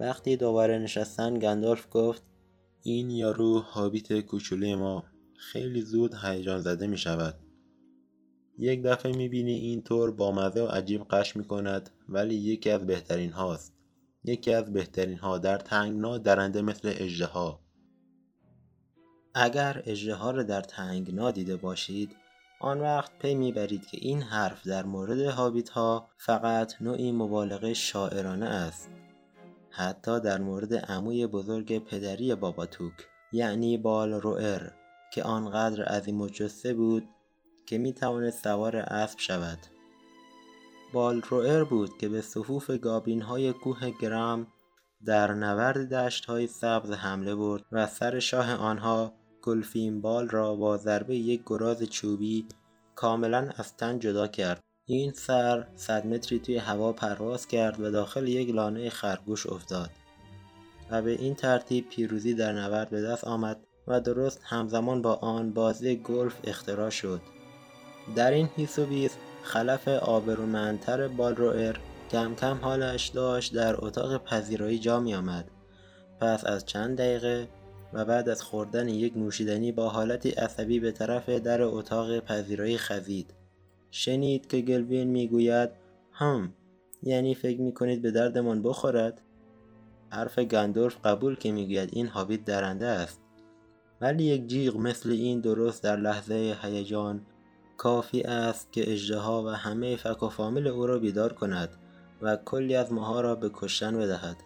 [0.00, 2.22] وقتی دوباره نشستن گندالف گفت
[2.82, 5.04] این یارو هابیت کوچولی ما.
[5.36, 7.34] خیلی زود هیجان زده می شود.
[8.58, 12.70] یک دفعه می بینی این طور با مزه و عجیب قش می کند ولی یکی
[12.70, 13.74] از بهترین هاست.
[14.24, 17.60] یکی از بهترین ها در تنگنا درنده مثل اجده ها
[19.34, 22.16] اگر اجده ها را در تنگنا دیده باشید
[22.60, 28.46] آن وقت پی می‌برید که این حرف در مورد هابیت ها فقط نوعی مبالغه شاعرانه
[28.46, 28.90] است.
[29.78, 32.92] حتی در مورد عموی بزرگ پدری باباتوک
[33.32, 34.70] یعنی بال روئر
[35.12, 37.08] که آنقدر عظیم و جسه بود
[37.66, 39.58] که می توانست سوار اسب شود.
[40.92, 44.46] بال روئر بود که به صفوف گابین های کوه گرام
[45.04, 49.12] در نورد دشت های سبز حمله برد و سر شاه آنها
[49.42, 52.48] گلفین بال را با ضربه یک گراز چوبی
[52.94, 54.60] کاملا از تن جدا کرد.
[54.90, 59.90] این سر صد متری توی هوا پرواز کرد و داخل یک لانه خرگوش افتاد
[60.90, 65.52] و به این ترتیب پیروزی در نبرد به دست آمد و درست همزمان با آن
[65.52, 67.20] بازی گلف اختراع شد
[68.16, 71.76] در این حیث و بیس خلف آبرومندتر بالروئر
[72.10, 75.50] کم کم حالش داشت در اتاق پذیرایی جا می آمد.
[76.20, 77.48] پس از چند دقیقه
[77.92, 83.37] و بعد از خوردن یک نوشیدنی با حالتی عصبی به طرف در اتاق پذیرایی خزید
[83.90, 85.70] شنید که گلوین می‌گوید
[86.12, 86.52] هم
[87.02, 89.20] یعنی فکر می‌کنید به دردمان بخورد؟
[90.10, 93.20] حرف گندورف قبول که می‌گوید این هابیت درنده است.
[94.00, 97.26] ولی یک جیغ مثل این درست در لحظه هیجان
[97.76, 101.68] کافی است که اجدها و همه فک و فامیل او را بیدار کند
[102.22, 104.36] و کلی از ماها را به کشتن بدهد.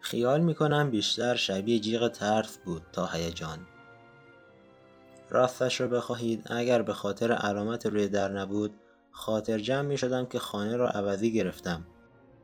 [0.00, 3.58] خیال می‌کنم بیشتر شبیه جیغ ترس بود تا هیجان.
[5.30, 6.42] راستش را بخواهید.
[6.46, 8.74] اگر به خاطر علامت روی در نبود
[9.10, 11.86] خاطر جمع می شدم که خانه را عوضی گرفتم.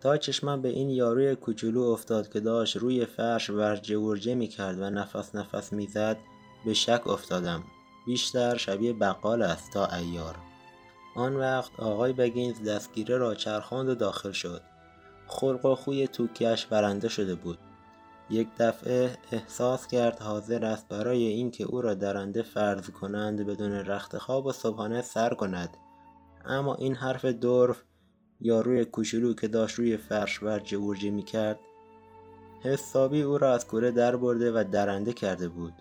[0.01, 4.81] تا چشمم به این یاروی کوچولو افتاد که داشت روی فرش ورجه ورجه می کرد
[4.81, 6.17] و نفس نفس می زد
[6.65, 7.65] به شک افتادم.
[8.07, 10.37] بیشتر شبیه بقال است تا ایار
[11.17, 14.61] آن وقت آقای بگینز دستگیره را چرخاند و داخل شد.
[15.27, 17.59] خلق و خوی توکیش برنده شده بود.
[18.31, 24.19] یک دفعه احساس کرد حاضر است برای اینکه او را درنده فرض کنند بدون رخت
[24.19, 25.77] خواب و صبحانه سر کند.
[26.45, 27.83] اما این حرف دورف
[28.41, 31.59] یا روی کوچولو که داشت روی فرش ورجه ورجه می کرد
[32.61, 35.75] حسابی او را از کوره در برده و درنده کرده بود.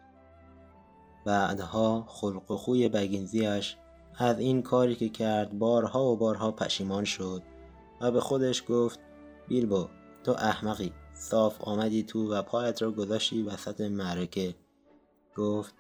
[1.25, 3.75] بعدها خلق و خوی بگینزیش
[4.17, 7.43] از این کاری که کرد بارها و بارها پشیمان شد
[8.01, 8.99] و به خودش گفت
[9.47, 9.88] بیلبو
[10.23, 10.93] تو احمقی.
[11.15, 14.56] صاف آمدی تو و پایت را گذاشتی وسط معرکه.
[15.36, 15.73] گفت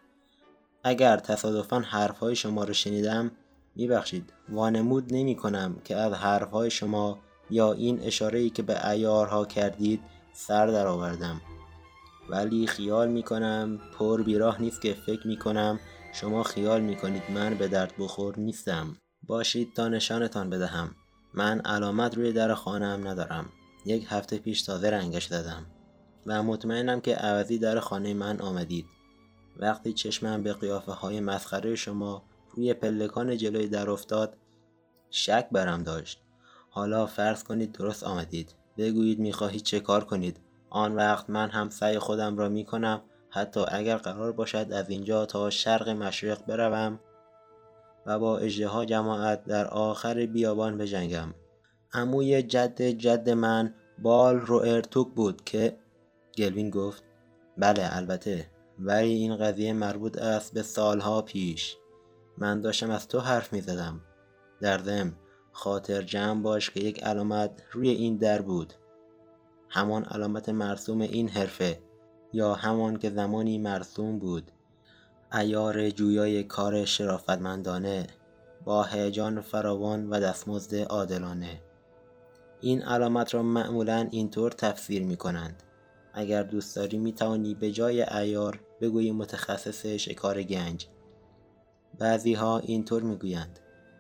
[0.83, 3.31] اگر تصادفا حرفهای شما را شنیدم
[3.75, 4.33] میبخشید.
[4.49, 7.19] وانمود نمی کنم که از حرفهای شما
[7.49, 10.01] یا این اشاره که به ایارها کردید
[10.33, 11.41] سر درآوردم.
[12.29, 15.79] ولی خیال می کنم پر بیراه نیست که فکر می کنم
[16.13, 18.97] شما خیال می کنید من به درد بخور نیستم.
[19.23, 20.95] باشید تا نشانتان بدهم.
[21.33, 23.49] من علامت روی در خانم ندارم.
[23.85, 25.65] یک هفته پیش تازه رنگش زدم
[26.25, 28.85] و مطمئنم که عوضی در خانه من آمدید.
[29.57, 34.37] وقتی چشمم به قیافه های مسخره شما روی پلکان جلوی در افتاد
[35.09, 36.21] شک برم داشت.
[36.69, 38.55] حالا فرض کنید درست آمدید.
[38.77, 40.39] بگویید می‌خواهید چه کار کنید.
[40.69, 45.25] آن وقت من هم سعی خودم را می کنم حتی اگر قرار باشد از اینجا
[45.25, 46.99] تا شرق مشرق بروم
[48.05, 51.33] و با اجده جماعت در آخر بیابان بجنگم.
[51.93, 55.77] عموی جد جد من بال رو ارتوک بود که
[56.37, 57.03] گلوین گفت
[57.57, 61.77] بله البته ولی این قضیه مربوط است به سالها پیش.
[62.37, 64.01] من داشتم از تو حرف می زدم
[64.61, 65.13] در ضمن
[65.51, 68.73] خاطر جمع باش که یک علامت روی این در بود.
[69.69, 71.79] همان علامت مرسوم این حرفه
[72.33, 74.51] یا همان که زمانی مرسوم بود.
[75.33, 78.07] ایار جویای کار شرافتمندانه
[78.65, 81.61] با هیجان فراوان و دستمزد عادلانه.
[82.65, 85.63] این علامت را معمولا اینطور تفسیر می کنند
[86.13, 90.87] اگر دوست داری می توانی به جای ایار بگویی متخصص شکار گنج.
[91.99, 93.59] بعضی ها اینطور می گویند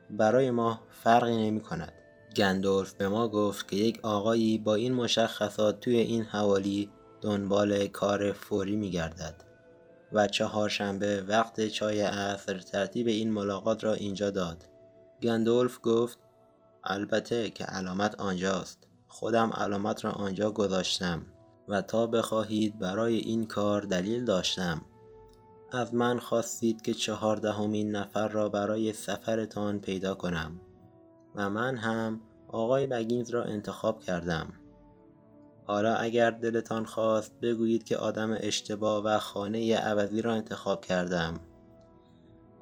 [0.09, 1.93] برای ما فرقی نمی کند
[2.35, 6.89] گندولف به ما گفت که یک آقایی با این مشخصات توی این حوالی
[7.21, 9.35] دنبال کار فوری می گردد
[10.13, 14.65] و چهارشنبه وقت چای عصر ترتیب این ملاقات را اینجا داد.
[15.21, 16.24] گندولف گفت
[16.85, 18.87] البته که علامت آنجاست.
[19.07, 21.21] خودم علامت را آنجا گذاشتم
[21.67, 24.81] و تا بخواهید برای این کار دلیل داشتم.
[25.71, 30.61] از من خواستید که چهاردهمین نفر را برای سفرتان پیدا کنم
[31.35, 34.53] و من هم آقای بگینز را انتخاب کردم.
[35.67, 41.39] حالا اگر دلتان خواست بگویید که آدم اشتباه و خانه عوضی را انتخاب کردم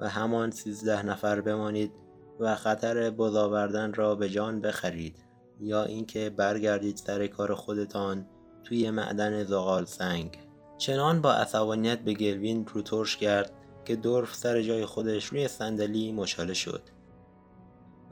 [0.00, 1.92] و همان سیزده نفر بمانید
[2.40, 5.16] و خطر بزاوردن را به جان بخرید
[5.60, 8.26] یا اینکه برگردید سر کار خودتان
[8.64, 10.38] توی معدن زغال سنگ.
[10.78, 13.52] چنان با عصبانیت به گلوین رو کرد
[13.84, 16.82] که دورف سر جای خودش روی صندلی مچاله شد.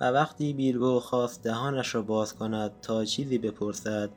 [0.00, 4.10] و وقتی بیلبو خواست دهانش را باز کند تا چیزی بپرسد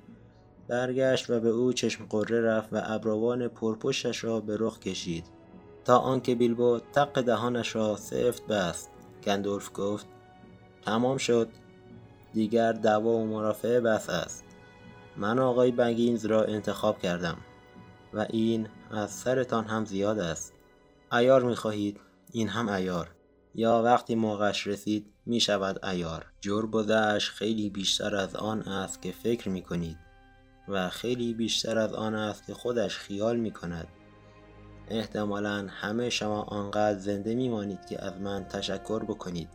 [0.67, 5.25] برگشت و به او چشم قره رفت و ابروان پرپشتش را به رخ کشید.
[5.85, 8.94] تا آنکه بیلبو تق دهانش را سفت بست.
[9.25, 10.05] گندورف گفت
[10.85, 11.49] تمام شد.
[12.33, 14.43] دیگر دعوا و مرافعه بس است.
[15.17, 17.37] من آقای بگینز را انتخاب کردم
[18.13, 20.53] و این از سرتان هم زیاد است.
[21.11, 21.99] ایار می خواهید
[22.31, 23.09] این هم ایار
[23.55, 29.49] یا وقتی موقعش رسید می شود ایار جربزش خیلی بیشتر از آن است که فکر
[29.49, 29.97] می کنید
[30.67, 33.87] و خیلی بیشتر از آن است که خودش خیال می کند
[34.89, 39.49] احتمالا همه شما آنقدر زنده میمانید که از من تشکر بکنید.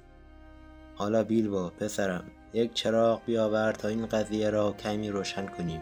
[0.94, 5.80] حالا بیلبو پسرم یک چراغ بیاور تا این قضیه را کمی روشن کنیم.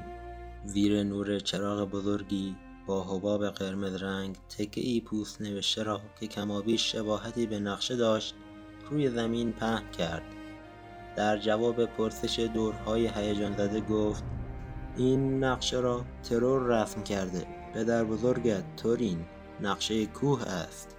[0.65, 2.57] زیر نور چراغ بزرگی
[2.87, 8.35] با حباب قرمز رنگ تکه ای پوست نوشته را که کمابیش شباهتی به نقشه داشت
[8.91, 10.23] روی زمین پهن کرد.
[11.17, 14.25] در جواب پرسش دورهای هیجان زده گفت
[14.97, 19.25] این نقشه را ترور رسم کرده پدر بزرگت تورین.
[19.61, 20.97] نقشه کوه است.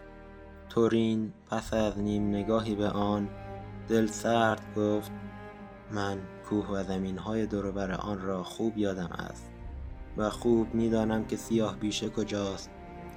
[0.69, 3.30] تورین پس از نیم نگاهی به آن
[3.88, 5.12] دل سرد گفت
[5.91, 6.17] من
[6.50, 9.50] کوه و زمین های دوربر آن را خوب یادم است
[10.17, 12.69] و خوب می‌دانم که سیاه بیشه کجاست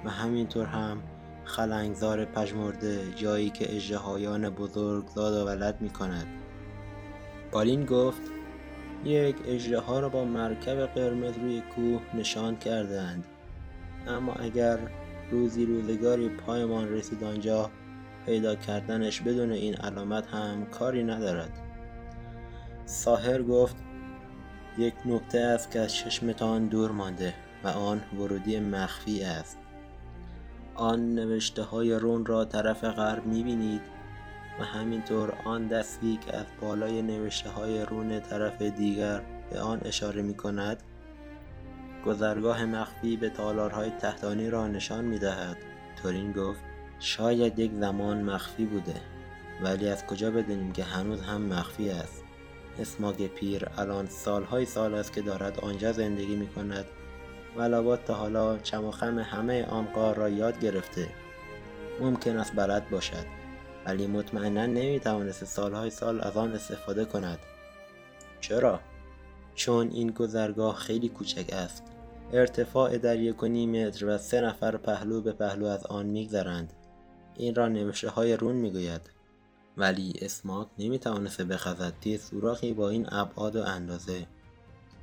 [0.05, 1.03] و همینطور هم
[1.45, 6.27] خلنگزار پژمرده جایی که اژدهایان بزرگ زاد و ولد می کند
[7.51, 8.21] بالین گفت
[9.05, 13.25] یک اژدها را با مرکب قرمز روی کوه نشان کردند
[14.07, 14.79] اما اگر
[15.31, 17.71] روزی روزگاری پایمان رسید آنجا
[18.25, 21.59] پیدا کردنش بدون این علامت هم کاری ندارد.
[22.85, 23.75] ساهر گفت
[24.77, 27.33] یک نکته است که از چشمتان دور مانده
[27.63, 29.57] و آن ورودی مخفی است.
[30.75, 33.81] آن نوشته های رون را طرف غرب می‌بینید
[34.59, 40.21] و همینطور آن دستی که از بالای نوشته های رون طرف دیگر به آن اشاره
[40.21, 40.83] می کند
[42.05, 45.57] گذرگاه مخفی به تالارهای تحتانی را نشان می دهد
[46.01, 46.61] تورین گفت
[46.99, 48.95] شاید یک زمان مخفی بوده
[49.63, 52.23] ولی از کجا بدونیم که هنوز هم مخفی است؟
[52.79, 56.85] اسماگ پیر الان سالهای سال است که دارد آنجا زندگی می کند
[57.57, 61.09] و لابد تا حالا چم و خم همه آن قار را یاد گرفته.
[61.99, 63.25] ممکن است بلد باشد
[63.85, 67.39] ولی مطمئنا نمی توانست سالهای سال از آن استفاده کند.
[68.41, 68.79] چرا؟
[69.55, 71.92] چون این گذرگاه خیلی کوچک است.
[72.33, 76.73] ارتفاع در یک و نیم متر و سه نفر پهلو به پهلو از آن میگذرند.
[77.35, 79.01] این را نوشته های رون می‌گوید.
[79.77, 81.93] ولی اسماک نمی‌توانسته بخزد.
[82.01, 84.27] توی سوراخی با این ابعاد و اندازه.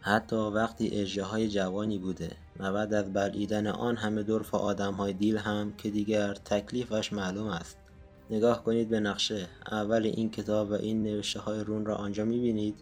[0.01, 5.37] حتی وقتی های جوانی بوده و بعد از بلعیدن آن همه دورف آدم های دیل
[5.37, 7.79] هم که دیگر تکلیفش معلوم است.
[8.31, 9.47] نگاه کنید به نقشه.
[9.71, 12.75] اول این کتاب و این نوشته های رون را آنجا می‌بینید.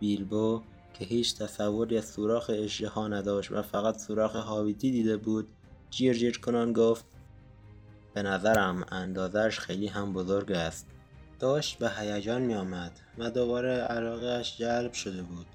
[0.00, 0.62] بیلبو
[0.94, 5.48] که هیچ تصوری از سوراخ اشتها نداشت و فقط سوراخ هاویتی دیده بود
[5.90, 7.04] جیر جیر کنان گفت
[8.14, 10.86] به نظرم اندازش خیلی هم بزرگ است.
[11.38, 15.46] داشت به هیجان می آمد و دوباره علاقهش جلب شده بود.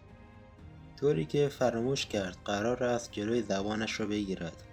[1.00, 4.64] طوری که فراموش کرد قرار است جلوی زبانش را بگیرد.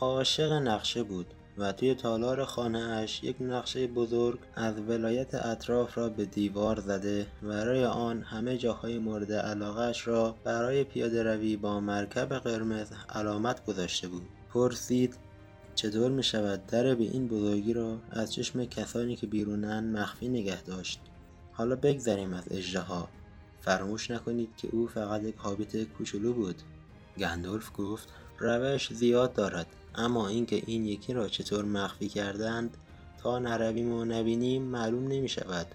[0.00, 1.34] عاشق نقشه بود.
[1.58, 7.26] و توی تالار خانه اش یک نقشه بزرگ از ولایت اطراف را به دیوار زده
[7.42, 13.66] و برای آن همه جاهای مورد علاقهش را برای پیاده روی با مرکب قرمز علامت
[13.66, 14.22] گذاشته بود.
[14.52, 15.16] پرسید
[15.74, 20.62] چطور می شود در به این بزرگی را از چشم کسانی که بیرونن مخفی نگه
[20.62, 21.00] داشت؟
[21.52, 23.08] حالا بگذریم از اجدها
[23.60, 26.62] فراموش نکنید که او فقط یک هابیت کوچولو بود.
[27.18, 29.66] گندولف گفت روش زیاد دارد.
[29.94, 32.76] اما اینکه این یکی را چطور مخفی کردند
[33.22, 35.66] تا نرویم و نبینیم معلوم نمی شود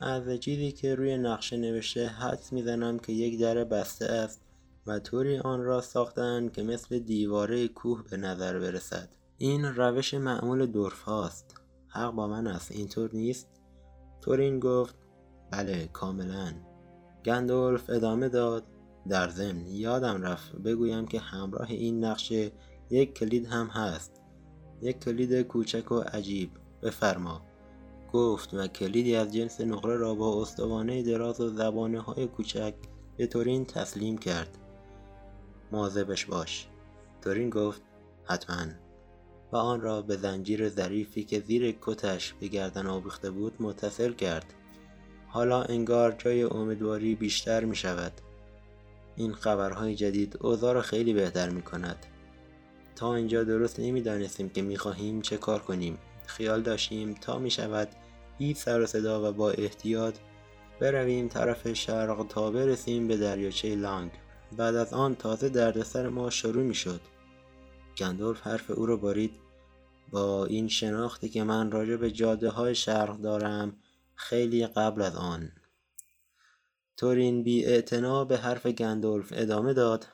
[0.00, 4.40] از چیزی که روی نقشه نوشته حدس می‌زنم که یک در بسته است
[4.86, 9.08] و طوری آن را ساختند که مثل دیواره کوه به نظر برسد.
[9.38, 11.54] این روش معمول دورف هاست.
[11.88, 12.72] حق با من است.
[12.72, 13.48] اینطور نیست؟
[14.20, 14.94] تورین گفت
[15.50, 16.52] بله کاملا.
[17.24, 18.64] گندولف ادامه داد
[19.08, 22.52] در ضمن یادم رفت بگویم که همراه این نقشه
[22.90, 24.12] یک کلید هم هست.
[24.82, 26.50] یک کلید کوچک و عجیب.
[26.82, 27.42] بفرما.
[28.12, 32.74] گفت و کلیدی از جنس نقره را با استوانه دراز و زبانه های کوچک
[33.16, 34.58] به تورین تسلیم کرد.
[35.72, 36.68] مواظبش باش.
[37.22, 37.82] تورین گفت
[38.24, 38.66] حتما.
[39.52, 44.54] و آن را به زنجیر ظریفی که زیر کتش به گردن آویخته بود متصل کرد.
[45.28, 48.12] حالا انگار جای امیدواری بیشتر می شود
[49.16, 52.06] این خبرهای جدید اوضاع را خیلی بهتر می کند
[52.98, 55.98] تا اینجا درست نمی‌دانستیم که می‌خواهیم چه کار کنیم.
[56.26, 57.88] خیال داشتیم تا می شود
[58.38, 60.14] هیچ سر و صدا و با احتیاط
[60.80, 64.10] برویم طرف شرق تا برسیم به دریاچه لانگ.
[64.56, 67.00] بعد از آن تازه دردسر ما شروع می شد
[67.98, 69.32] گندولف حرف او را بارید.
[70.10, 73.76] با این شناختی که من راجع به جاده های شرق دارم
[74.14, 75.52] خیلی قبل از آن.
[76.96, 77.82] تورین بی
[78.28, 80.06] به حرف گندولف ادامه داد.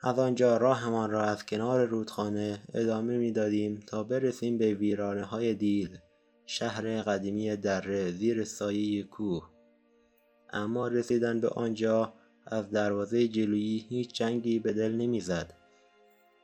[0.00, 5.98] از آنجا راهمان را از کنار رودخانه ادامه می‌دادیم تا برسیم به ویرانه های دیل
[6.46, 9.50] شهر قدیمی دره زیر سایه کوه.
[10.50, 12.12] اما رسیدن به آنجا
[12.46, 15.54] از دروازه جلویی هیچ جنگی به دل نمی‌زد.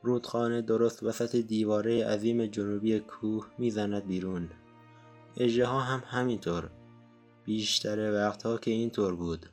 [0.03, 4.49] رودخانه درست وسط دیواره عظیم جنوبی کوه می‌زند بیرون.
[5.37, 6.69] اژه هم همینطور.
[7.45, 9.45] بیشتر وقتها که اینطور بود.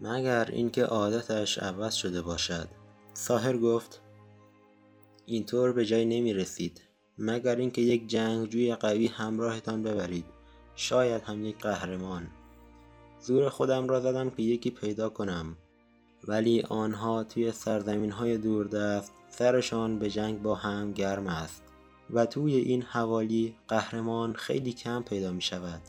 [0.00, 2.81] مگر اینکه عادتش عوض شده باشد.
[3.14, 4.00] ساهر گفت
[5.26, 6.80] اینطور به جای نمی رسید
[7.18, 10.24] مگر اینکه یک جنگجوی قوی همراهتان ببرید.
[10.76, 12.26] شاید هم یک قهرمان.
[13.20, 15.56] زور خودم را زدم که یکی پیدا کنم.
[16.28, 21.62] ولی آنها توی سرزمین های دوردست سرشان به جنگ با هم گرم است
[22.10, 25.80] و توی این حوالی قهرمان خیلی کم پیدا می شود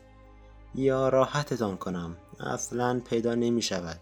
[0.76, 2.18] یا راحتتان کنم.
[2.40, 4.00] اصلا پیدا نمی شود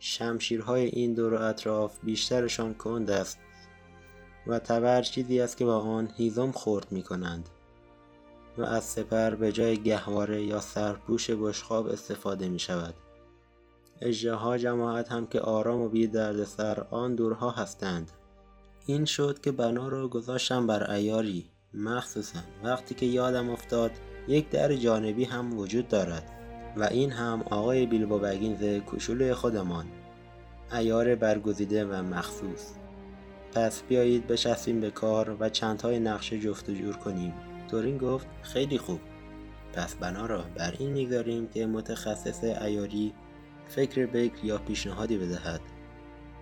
[0.00, 3.38] شمشیرهای این دور اطراف بیشترشان کند است
[4.46, 7.48] و تبر چیزی است که با آن هیزم خورد می کنند
[8.58, 12.94] و از سپر به جای گهواره یا سرپوش بشخاب استفاده می شود
[14.00, 16.10] اجده جماعت هم که آرام و بی
[16.46, 18.10] سر آن دورها هستند.
[18.86, 23.90] این شد که بنا را گذاشتم بر ایاری مخصوصا وقتی که یادم افتاد
[24.28, 26.39] یک در جانبی هم وجود دارد.
[26.76, 29.86] و این هم آقای بیلبو بگینز کوچولوی خودمان.
[30.72, 32.72] ایار برگزیده و مخصوص.
[33.54, 37.34] پس بیایید بشستیم به کار و چندهای نقشه جفت و جور کنیم.
[37.68, 39.00] تورین گفت خیلی خوب.
[39.72, 43.14] پس بنا را بر این می‌گذاریم که متخصص ایاری
[43.68, 45.60] فکر بکر یا پیشنهادی بدهد.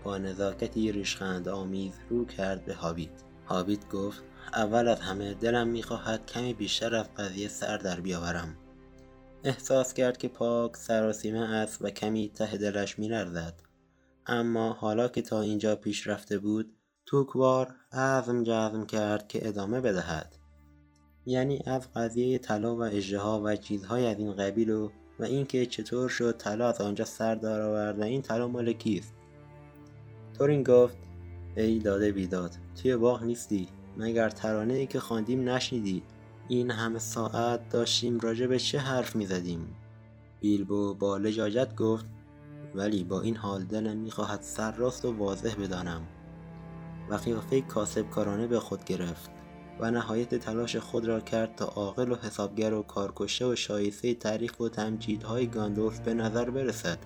[0.05, 3.23] با نزاکتی ریشخند آمیز رو کرد به هابیت.
[3.47, 4.23] هابیت گفت
[4.55, 8.57] اول از همه دلم می‌خواهد کمی بیشتر از قضیه سر در بیاورم.
[9.45, 13.55] احساس کرد که پاک سراسیمه است و کمی ته دلش میلرزد.
[14.27, 16.73] اما حالا که تا اینجا پیش رفته بود
[17.07, 20.37] توکوار عزم جزم کرد که ادامه بدهد.
[21.27, 26.09] یعنی از قضیه طلا و اژدها و چیزهای از این قبیل و و اینکه چطور
[26.09, 29.15] شد طلا از آنجا سر در آورد و این طلا مال کیست؟
[30.39, 30.97] تورین گفت
[31.57, 32.51] ای داده بیداد
[32.83, 36.03] توی باغ نیستی مگر ترانه ای که خواندیم نشنیدی؟
[36.49, 39.77] این همه ساعت داشتیم راجع به چه حرف می‌زدیم؟
[40.41, 42.07] بیلبو با لجاجت گفت
[42.75, 46.03] ولی با این حال دلم می‌خواهد سرراست و واضح بدانم.
[47.11, 47.19] و
[47.69, 49.31] کاسب کارانه به خود گرفت
[49.81, 54.61] و نهایت تلاش خود را کرد تا عاقل و حسابگر و کارکشه و شایسته تعریف
[54.61, 56.99] و تمجیدهای گاندولف به نظر برسد.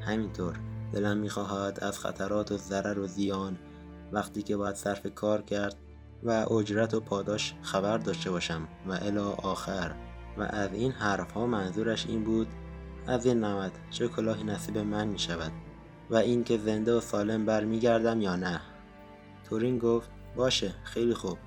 [0.00, 0.60] همینطور
[0.92, 3.58] دلم می‌خواهد از خطرات و ضرر و زیان
[4.12, 5.76] وقتی که باید صرف کار کرد
[6.22, 9.94] و اجرت و پاداش خبر داشته باشم و الا آخر.
[10.38, 12.46] و از این حرف ها منظورش این بود
[13.06, 15.52] از این نمد چه کلاهی نصیب من می شود
[16.10, 18.60] و اینکه زنده و سالم برمیگردم یا نه.
[19.48, 21.38] تورین گفت باشه خیلی خوب.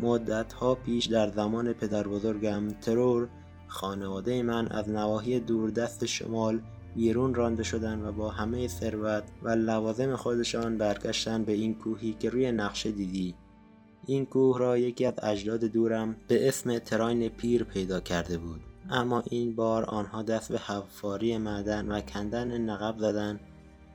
[0.00, 3.28] مدت ها پیش در زمان پدر بزرگم ترور
[3.66, 6.60] خانواده من از نواحی دوردست شمال
[6.94, 12.30] بیرون رانده شدند و با همه ثروت و لوازم خودشان برگشتند به این کوهی که
[12.30, 13.34] روی نقشه دیدی.
[14.08, 18.60] این کوه را یکی از اجداد دورم به اسم تراین پیر پیدا کرده بود.
[18.90, 23.40] اما این بار آنها دست به حفاری معدن و کندن نقب زدند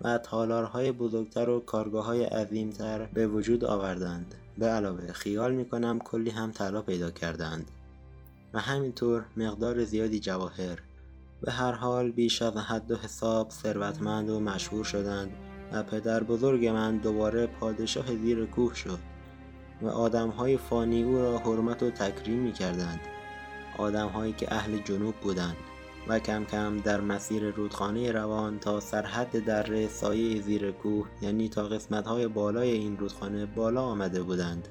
[0.01, 4.35] و تالارهای بزرگتر و کارگاه های عظیمتر به وجود آوردند.
[4.57, 7.71] به علاوه خیال می کنم کلی هم طلا پیدا کردند.
[8.53, 10.79] و همینطور مقدار زیادی جواهر.
[11.41, 15.31] به هر حال بیش از حد و حساب ثروتمند و مشهور شدند
[15.71, 19.12] و پدر بزرگ من دوباره پادشاه زیر کوه شد.
[19.81, 22.99] و آدمهای فانی او را حرمت و تکریم می کردند
[23.77, 25.55] آدمهایی که اهل جنوب بودند
[26.07, 31.63] و کم کم در مسیر رودخانه روان تا سرحد دره سایه زیر کوه یعنی تا
[31.63, 34.67] قسمت های بالای این رودخانه بالا آمده بودند.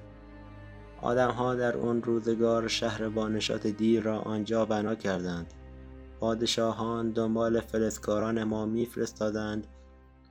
[1.02, 5.54] آدمها در اون روزگار شهر بانشات دیر را آنجا بنا کردند.
[6.20, 9.66] پادشاهان دنبال فلسکاران ما میفرستادند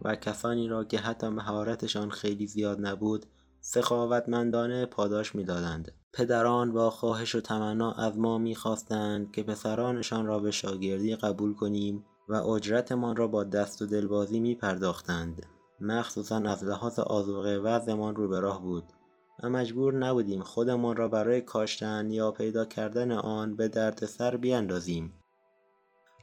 [0.02, 3.26] و کسانی را که حتی مهارتشان خیلی زیاد نبود
[3.62, 5.92] سخاوتمندانه پاداش می‌دادند.
[6.14, 12.06] پدران با خواهش و تمنا از ما می‌خواستند که پسرانشان را به شاگردی قبول کنیم
[12.30, 15.46] و اجرتمان را با دست و دلبازی میپرداختند.
[15.82, 18.84] مخصوصا از لحاظ آذوقه وضعمان رو به راه بود.
[19.44, 25.14] و مجبور نبودیم خودمان را برای کاشتن یا پیدا کردن آن به دردسر بیاندازیم.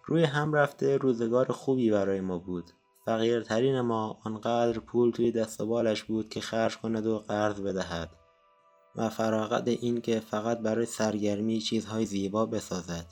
[0.07, 2.71] روی هم رفته روزگار خوبی برای ما بود.
[3.09, 8.11] فقیرترین ما آنقدر پول توی دست و بالش بود که خرج کند و قرض بدهد
[8.97, 13.07] و فراغت این که فقط برای سرگرمی چیزهای زیبا بسازد.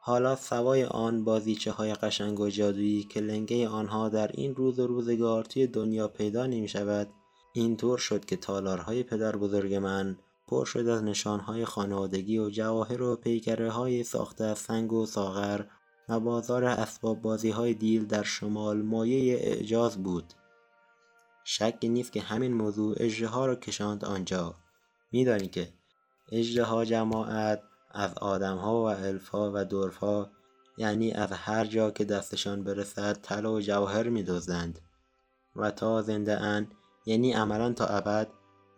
[0.00, 4.86] حالا سوای آن بازیچه های قشنگ و جادویی که لنگه آنها در این روز و
[4.86, 7.08] روزگار توی دنیا پیدا نمی شود
[7.52, 10.18] اینطور شد که تالارهای پدر بزرگ من
[10.48, 15.64] پر شد از نشانهای خانوادگی و جواهر و پیکره های ساخته از سنگ و ساغر
[16.08, 20.24] و بازار اسباب بازی های دیل در شمال مایه اعجاز بود.
[21.44, 24.54] شکی نیست که همین موضوع اجده را کشاند آنجا.
[25.12, 25.72] میدانی که
[26.32, 30.30] اجده جماعت از آدمها و الفا و دورفا
[30.78, 34.78] یعنی از هر جا که دستشان برسد طلا و جواهر میدزدند.
[35.56, 36.74] و تا زنده اند
[37.06, 38.28] یعنی عملا تا ابد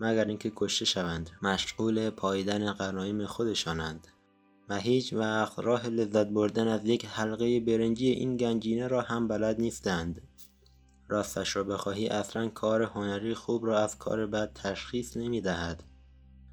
[0.01, 1.31] مگر اینکه کشته شوند.
[1.43, 4.07] مشغول پاییدن غنایم خودشانند.
[4.71, 9.61] و هیچ وقت راه لذت بردن از یک حلقه برنجی این گنجینه را هم بلد
[9.61, 10.23] نیستند.
[11.09, 15.85] راستش را بخواهی اصلا کار هنری خوب را از کار بد تشخیص نمی دهد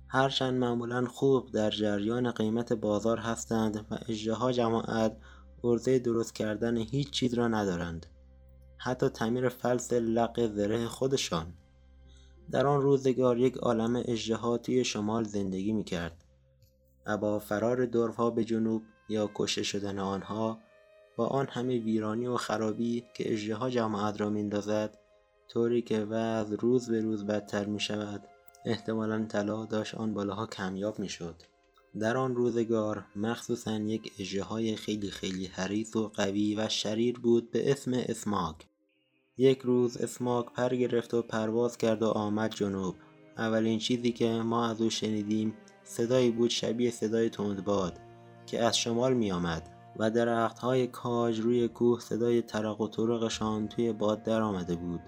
[0.08, 5.18] هرچند معمولا خوب در جریان قیمت بازار هستند و اجده جماعت
[5.64, 8.06] ارزه درست کردن هیچ چیز را ندارند.
[8.78, 11.54] حتی تعمیر فلس لق زره خودشان.
[12.52, 16.24] در آن روزگار یک عالم اجده توی شمال زندگی می کرد
[17.08, 20.60] و با فرار دورها به جنوب یا کشته شدن آنها
[21.16, 24.98] با آن همه ویرانی و خرابی که اجده جماعت را میندازد
[25.48, 28.24] طوری که وضع روز به روز بدتر می شود
[28.66, 31.36] احتمالا طلا داشت آن بالاها کمیاب می شد.
[32.00, 37.72] در آن روزگار مخصوصا یک اجده خیلی خیلی حریص و قوی و شریر بود به
[37.72, 38.56] اسم اسماک.
[39.38, 42.96] یک روز اسماک پر گرفت و پرواز کرد و آمد جنوب.
[43.38, 45.54] اولین چیزی که ما از او شنیدیم
[45.88, 48.00] صدایی بود شبیه صدای تندباد
[48.46, 49.70] که از شمال می آمد
[50.00, 55.00] و درخت های کاج روی کوه صدای ترق و طرقشان توی باد در آمده بود.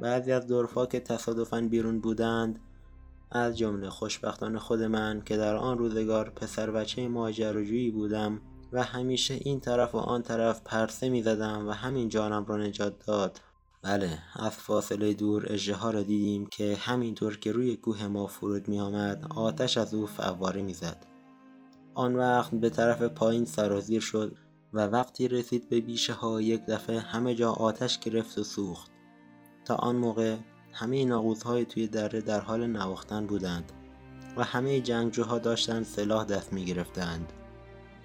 [0.00, 2.58] بعضی از دورفا که تصادفا بیرون بودند
[3.30, 8.40] از جمله خوشبختان خود من که در آن روزگار پسر بچه ماجراجویی بودم
[8.72, 13.06] و همیشه این طرف و آن طرف پرسه می زدم و همین جانم را نجات
[13.06, 13.40] داد.
[13.82, 18.80] بله از فاصله دور اژدها را دیدیم که همینطور که روی کوه ما فرود می
[18.80, 21.06] آمد آتش از او فواره می زد.
[21.94, 24.36] آن وقت به طرف پایین سرازیر شد
[24.72, 28.90] و وقتی رسید به بیشه ها یک دفعه همه جا آتش گرفت و سوخت
[29.64, 30.36] تا آن موقع
[30.72, 33.72] همه ناقوس های توی دره در حال نواختن بودند
[34.36, 37.32] و همه جنگجوها داشتند سلاح دست می گرفتند.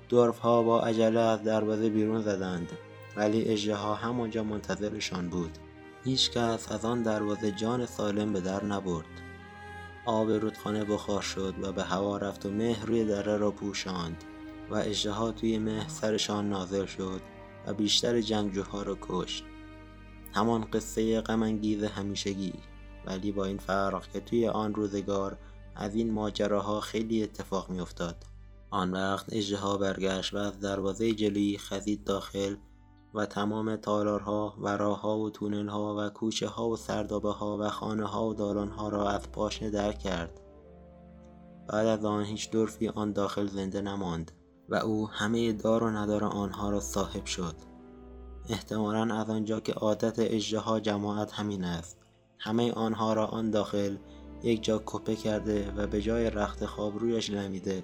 [0.10, 2.72] دورف ها با عجله از دروازه بیرون زدند
[3.18, 5.58] ولی اجده ها همانجا منتظرشان بود
[6.04, 9.06] هیچ کس از آن دروازه جان سالم به در نبرد.
[10.06, 14.24] آب رودخانه بخار شد و به هوا رفت و مه روی دره را پوشاند
[14.70, 17.22] و اجده توی مه سرشان نازل شد
[17.68, 19.44] و بیشتر جنگجوها را کشت.
[20.34, 22.54] همان قصه غمانگیز همیشگی
[23.06, 25.38] ولی با این فرق که توی آن روزگار
[25.76, 28.26] از این ماجراها خیلی اتفاق میافتاد.
[28.70, 32.56] آن وقت اجده برگشت و از دروازه جلویی خزید داخل
[33.14, 38.06] و تمام تالارها و راهها و تونلها و کوچه ها و سردابه ها و خانه
[38.06, 40.40] ها و دالان ها را از پاشنه در کرد.
[41.68, 44.32] بعد از آن هیچ دورفی آن داخل زنده نماند
[44.70, 47.56] و او همه دار و ندار آنها را صاحب شد.
[48.50, 51.98] احتمالا از آنجا که عادت اجدها جماعت همین است.
[52.40, 53.98] همه آنها را آن داخل
[54.44, 57.84] یک جا کپه کرده و به جای رخت خواب رویش لمیده.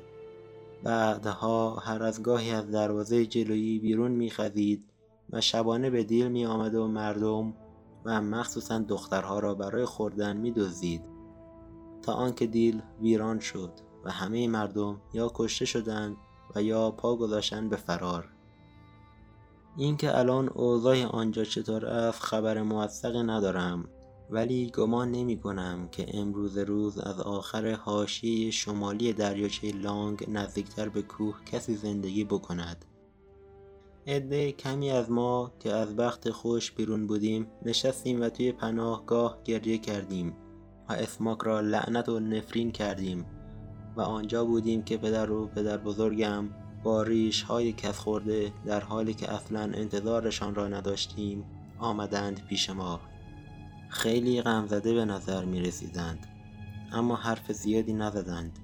[0.84, 4.89] بعدها هر از گاهی از دروازه جلویی بیرون میخزید
[5.32, 7.54] و شبانه به دیل می آمد و مردم
[8.06, 11.02] و مخصوصا دخترها را برای خوردن می دزدید
[12.02, 13.72] تا آنکه دیل ویران شد
[14.06, 16.18] و همه مردم یا کشته شدند
[16.56, 18.30] و یا پا گذاشتن به فرار.
[19.78, 23.86] اینکه الان اوضاع آنجا چطور است خبر موثقی ندارم
[24.30, 31.02] ولی گمان نمی کنم که امروز روز از آخر حاشیه شمالی دریاچه لانگ نزدیکتر به
[31.02, 32.86] کوه کسی زندگی بکند.
[34.10, 39.78] عده کمی از ما که از بخت خوش بیرون بودیم نشستیم و توی پناهگاه گریه
[39.78, 40.36] کردیم
[40.90, 43.26] و اسماک را لعنت و نفرین کردیم
[43.96, 46.50] و آنجا بودیم که پدر و پدر بزرگم
[46.84, 51.46] با ریش های کس خورده در حالی که اصلا انتظارشان را نداشتیم
[51.80, 53.00] آمدند پیش ما.
[53.90, 56.28] خیلی غمزده به نظر می رسیدند
[56.92, 58.60] اما حرف زیادی نزدند.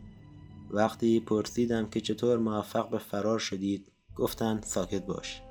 [0.70, 5.41] وقتی پرسیدم که چطور موفق به فرار شدید گفتند ساکت باش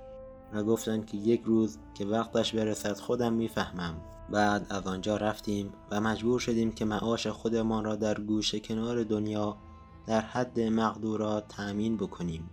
[0.53, 3.95] و گفتند که یک روز که وقتش برسد خودم می‌فهمم.
[4.31, 9.57] بعد از آنجا رفتیم و مجبور شدیم که معاش خودمان را در گوشه کنار دنیا
[10.07, 12.51] در حد مقدورات تأمین بکنیم.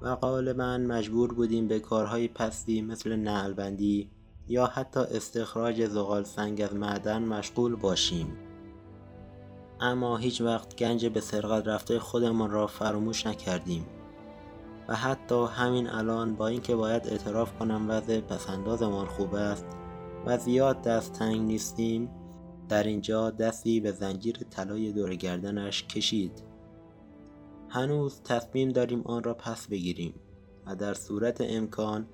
[0.00, 4.10] و غالبا مجبور بودیم به کارهای پستی مثل نعلبندی
[4.48, 8.36] یا حتی استخراج زغال سنگ از معدن مشغول باشیم.
[9.80, 13.86] اما هیچ وقت گنج به سرقت رفته خودمان را فراموش نکردیم.
[14.88, 19.66] و حتی همین الان با اینکه باید اعتراف کنم وضع پسندازمان خوب است
[20.26, 22.10] و زیاد دست تنگ نیستیم
[22.68, 26.42] در اینجا دستی به زنجیر طلای دور گردنش کشید.
[27.68, 30.14] هنوز تصمیم داریم آن را پس بگیریم
[30.66, 32.06] و در صورت امکان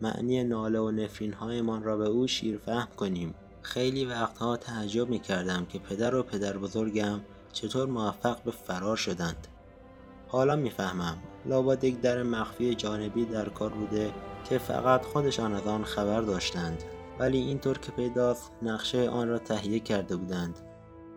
[0.00, 3.34] معنی ناله و نفرین هایمان را به او شیرفهم کنیم.
[3.62, 7.20] خیلی وقتها تعجب می کردم که پدر و پدر بزرگم
[7.52, 9.48] چطور موفق به فرار شدند.
[10.28, 11.16] حالا می‌فهمم.
[11.46, 14.12] لابد یک در مخفی جانبی در کار بوده
[14.48, 16.82] که فقط خودشان از آن خبر داشتند.
[17.18, 20.58] ولی اینطور که پیداست نقشه آن را تهیه کرده بودند.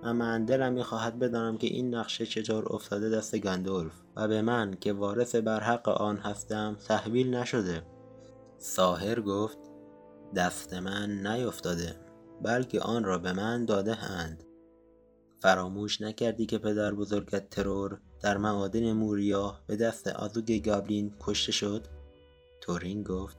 [0.03, 4.77] و من دلم می‌خواهد بدانم که این نقشه چطور افتاده دست گندولف و به من
[4.81, 7.83] که وارث برحق آن هستم تحویل نشده.
[8.57, 9.57] ساهر گفت
[10.35, 11.95] دست من نیفتاده
[12.41, 14.43] بلکه آن را به من داده اند.
[15.39, 21.87] فراموش نکردی که پدر بزرگت ترور در معادن موریا به دست آزوگ گابلین کشته شد؟
[22.61, 23.37] تورین گفت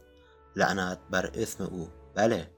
[0.56, 2.50] لعنت بر اسم او بله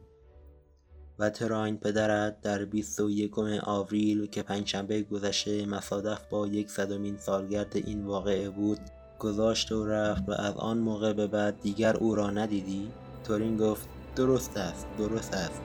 [1.18, 8.05] و تراین پدرت در 21 آوریل که پنجشنبه گذشته مصادف با یک صدمین سالگرد این
[8.05, 8.81] واقعه بود
[9.18, 12.91] گذاشت و رفت و از آن موقع به بعد دیگر او را ندیدی؟
[13.25, 15.62] تورین گفت درست است درست است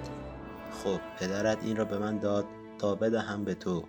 [0.84, 2.46] خب پدرت این را به من داد
[2.80, 3.84] تا بدهم به تو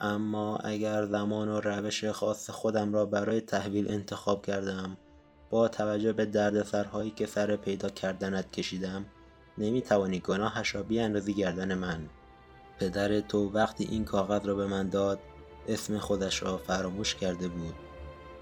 [0.00, 4.96] اما اگر زمان و روش خاص خودم را برای تحویل انتخاب کردم
[5.50, 9.04] با توجه به دردسرهایی که سر پیدا کردنت کشیدم
[9.58, 12.08] نمی توانی گناهش را بیاندازی گردن من.
[12.78, 15.18] پدر تو وقتی این کاغذ را به من داد
[15.68, 17.74] اسم خودش را فراموش کرده بود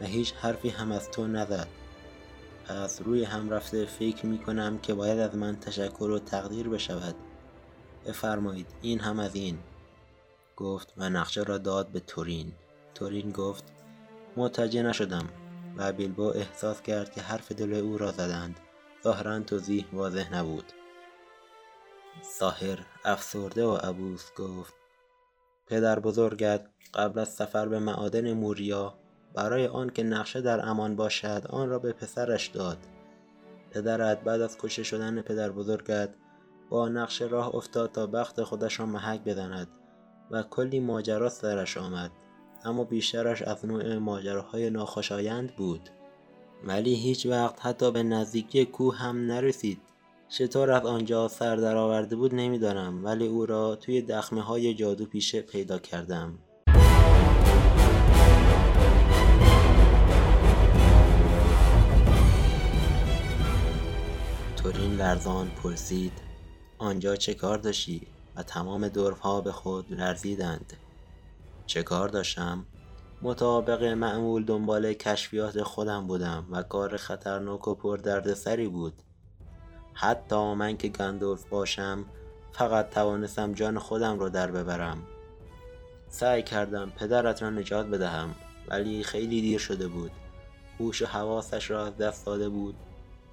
[0.00, 1.68] و هیچ حرفی هم از تو نزد.
[2.68, 7.14] پس روی هم رفته فکر می کنم که باید از من تشکر و تقدیر بشود.
[8.06, 9.58] بفرمایید این هم از این.
[10.58, 12.52] گفت و نقشه را داد به تورین.
[12.94, 13.64] تورین گفت
[14.36, 15.28] متوجه نشدم.
[15.76, 18.60] و بیلبو احساس کرد که حرف دل او را زدند.
[19.04, 20.72] ظاهرا توضیح واضح نبود.
[22.22, 24.74] ساهر افسرده و عبوس گفت
[25.66, 28.94] پدر بزرگت قبل از سفر به معادن موریا
[29.34, 32.78] برای آن که نقشه در امان باشد آن را به پسرش داد.
[33.70, 36.14] پدرت بعد از کشته شدن پدر بزرگت
[36.70, 39.77] با نقشه راه افتاد تا بخت خودش را محک بزند
[40.30, 42.10] و کلی ماجرا سرش آمد.
[42.64, 45.90] اما بیشترش از نوع ماجراهای ناخوشایند بود.
[46.64, 49.80] ولی هیچ وقت حتی به نزدیکی کوه هم نرسید.
[50.28, 55.42] چطور از آنجا سر درآورده بود نمی‌دانم ولی او را توی دخمه های جادو پیشه
[55.42, 56.38] پیدا کردم.
[64.56, 66.12] تورین لرزان پرسید
[66.78, 70.72] آنجا چه کار داشتی؟ و تمام دورها به خود لرزیدند.
[71.66, 72.66] چه کار داشتم؟
[73.22, 79.02] مطابق معمول دنبال کشفیات خودم بودم و کار خطرناک و پردردسری بود.
[79.94, 82.04] حتی من که گندولف باشم
[82.52, 85.02] فقط توانستم جان خودم را در ببرم.
[86.08, 88.34] سعی کردم پدرت را نجات بدهم
[88.68, 90.10] ولی خیلی دیر شده بود.
[90.78, 92.74] هوش و حواسش را از دست داده بود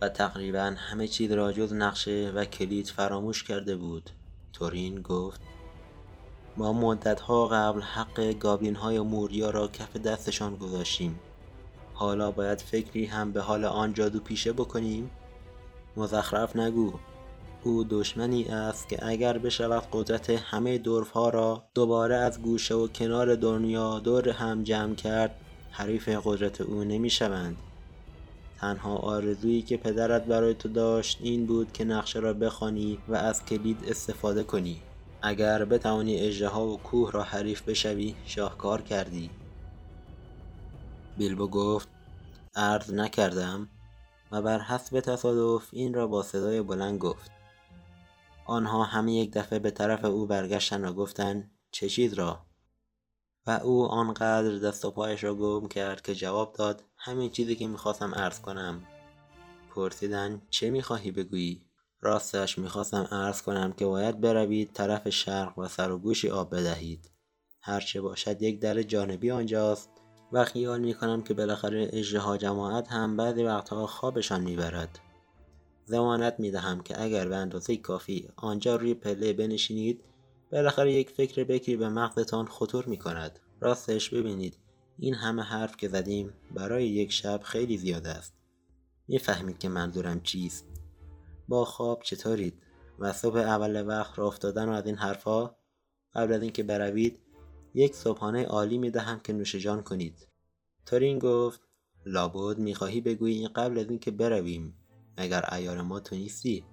[0.01, 4.09] و تقریبا همه چیز را جز نقشه و کلید فراموش کرده بود.
[4.55, 5.41] تورین گفت
[6.57, 11.19] ما مدتها قبل حق گابین های موریا را کف دستشان گذاشتیم.
[11.93, 15.11] حالا باید فکری هم به حال آن جادو پیشه بکنیم؟
[15.97, 16.93] مزخرف نگو.
[17.63, 20.81] او دشمنی است که اگر بشود قدرت همه
[21.13, 25.35] ها را دوباره از گوشه و کنار دنیا دور هم جمع کرد
[25.71, 27.57] حریف قدرت او نمی‌شوند.
[28.59, 33.45] تنها آرزویی که پدرت برای تو داشت این بود که نقشه را بخوانی و از
[33.45, 34.81] کلید استفاده کنی.
[35.21, 39.29] اگر بتوانی اژدها و کوه را حریف بشوی شاهکار کردی.
[41.17, 41.87] بیلبو گفت
[42.55, 43.69] عرض نکردم
[44.31, 47.31] و بر حسب تصادف این را با صدای بلند گفت.
[48.45, 52.45] آنها همه یک دفعه به طرف او برگشتن و گفتند چه چیز را؟
[53.47, 57.67] و او آنقدر دست و پایش را گم کرد که جواب داد همین چیزی که
[57.67, 58.81] می‌خواستم عرض کنم.
[59.75, 61.61] پرسیدن چه می‌خواهی بگویی؟
[62.01, 67.11] راستش می‌خواستم عرض کنم که باید بروید طرف شرق و سر و گوشی آب بدهید.
[67.61, 69.89] هرچه باشد یک در جانبی آنجاست.
[70.31, 74.99] و خیال می‌کنم که بالاخره اجرها جماعت هم بعضی وقتها خوابشان می‌برد.
[75.85, 80.03] زمانت می‌دهم که اگر به اندازه کافی آنجا روی پله بنشینید
[80.51, 84.57] بالاخره یک فکر بکری به مغزتان خطور می کند راستش ببینید
[84.97, 88.33] این همه حرف که زدیم برای یک شب خیلی زیاد است.
[89.07, 90.65] می‌فهمید که منظورم چیست.
[91.47, 92.61] با خواب چطورید؟
[92.99, 95.57] و صبح اول وقت را افتادن و از این حرفها؟
[96.13, 97.19] قبل از اینکه بروید
[97.73, 100.27] یک صبحانه عالی می دهم که نوش جان کنید.
[100.85, 101.61] تورین گفت
[102.05, 104.73] لابد می‌خواهی بگویی قبل از اینکه برویم
[105.17, 106.65] مگر ایار ما تو نیستی؟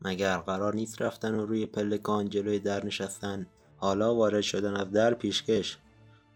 [0.00, 5.14] مگر قرار نیست رفتن و روی پلکان جلوی در نشستن حالا وارد شدن از در
[5.14, 5.78] پیشکش؟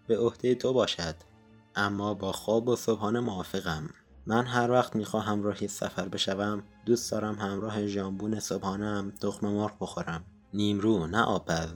[0.07, 1.15] به عهده تو باشد.
[1.75, 3.89] اما با خواب و صبحانه موافقم.
[4.27, 10.25] من هر وقت می‌خواهم راهی سفر بشوم دوست دارم همراه ژامبون صبحانم تخم مرغ بخورم.
[10.55, 11.69] نیمرو نه آپز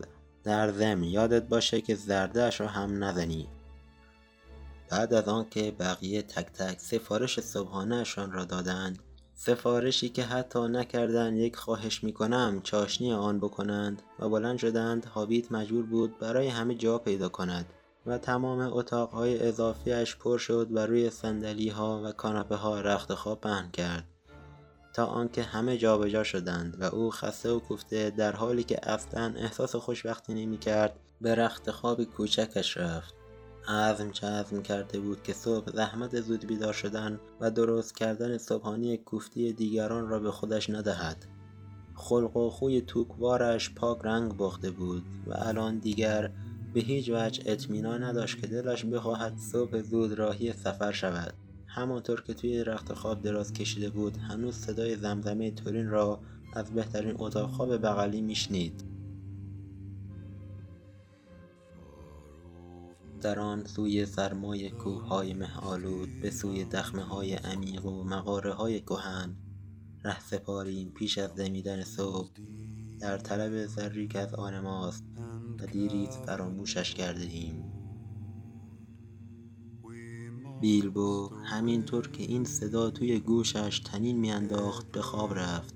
[0.44, 3.48] در ضمن یادت باشه که زردهاش را هم نزنی.
[4.90, 8.98] بعد از آنکه بقیه تک تک سفارش صبحانهشان را دادند
[9.34, 15.04] سفارشی که حتی نکردند یک خواهش می‌کنم چاشنی آن بکنند و بلند شدند.
[15.04, 17.66] هابیت مجبور بود برای همه جا پیدا کند.
[18.10, 23.40] و تمام اتاقهای اضافیش پر شد و روی سندلی ها و کاناپه ها رخت خواب
[23.40, 24.04] پهن کرد.
[24.94, 29.34] تا آنکه همه جابجا جا شدند و او خسته و کوفته در حالی که اصلا
[29.36, 33.14] احساس خوشبختی نمی کرد به رخت خواب کوچکش رفت.
[33.68, 39.52] عزم چزم کرده بود که صبح زحمت زود بیدار شدن و درست کردن صبحانی کوفتی
[39.52, 41.26] دیگران را به خودش ندهد.
[41.94, 46.30] خلق و خوی توکوارش پاک رنگ باخته بود و الان دیگر
[46.74, 51.34] به هیچ وجه اطمینان نداشت که دلش بخواهد صبح زود راهی سفر شود.
[51.66, 56.20] همانطور که توی رخت خواب دراز کشیده بود هنوز صدای زمزمه تورین را
[56.52, 58.84] از بهترین اتاق خواب بغلی میشنید.
[63.20, 69.36] در آن سوی سرمای کوههای مهآلود به سوی دخمه های عمیق و مغاره های کهن
[70.04, 72.30] ره سپاریم پیش از دمیدن صبح.
[73.00, 75.04] در طلب ذری که از آن ماست
[75.58, 77.64] و دیریز فراموشش کرده ایم.
[80.60, 85.74] بیلبو همینطور که این صدا توی گوشش تنین میانداخت به خواب رفت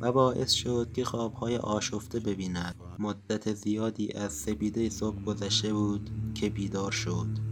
[0.00, 2.74] و باعث شد که خوابهای آشفته ببیند.
[2.98, 7.51] مدت زیادی از سپیده صبح گذشته بود که بیدار شد.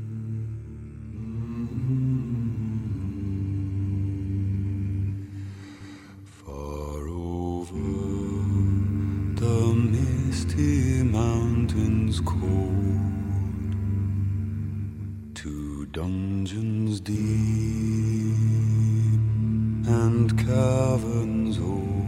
[10.31, 13.01] Misty mountains cold.
[15.35, 17.17] To dungeons deep
[19.89, 22.00] and caverns old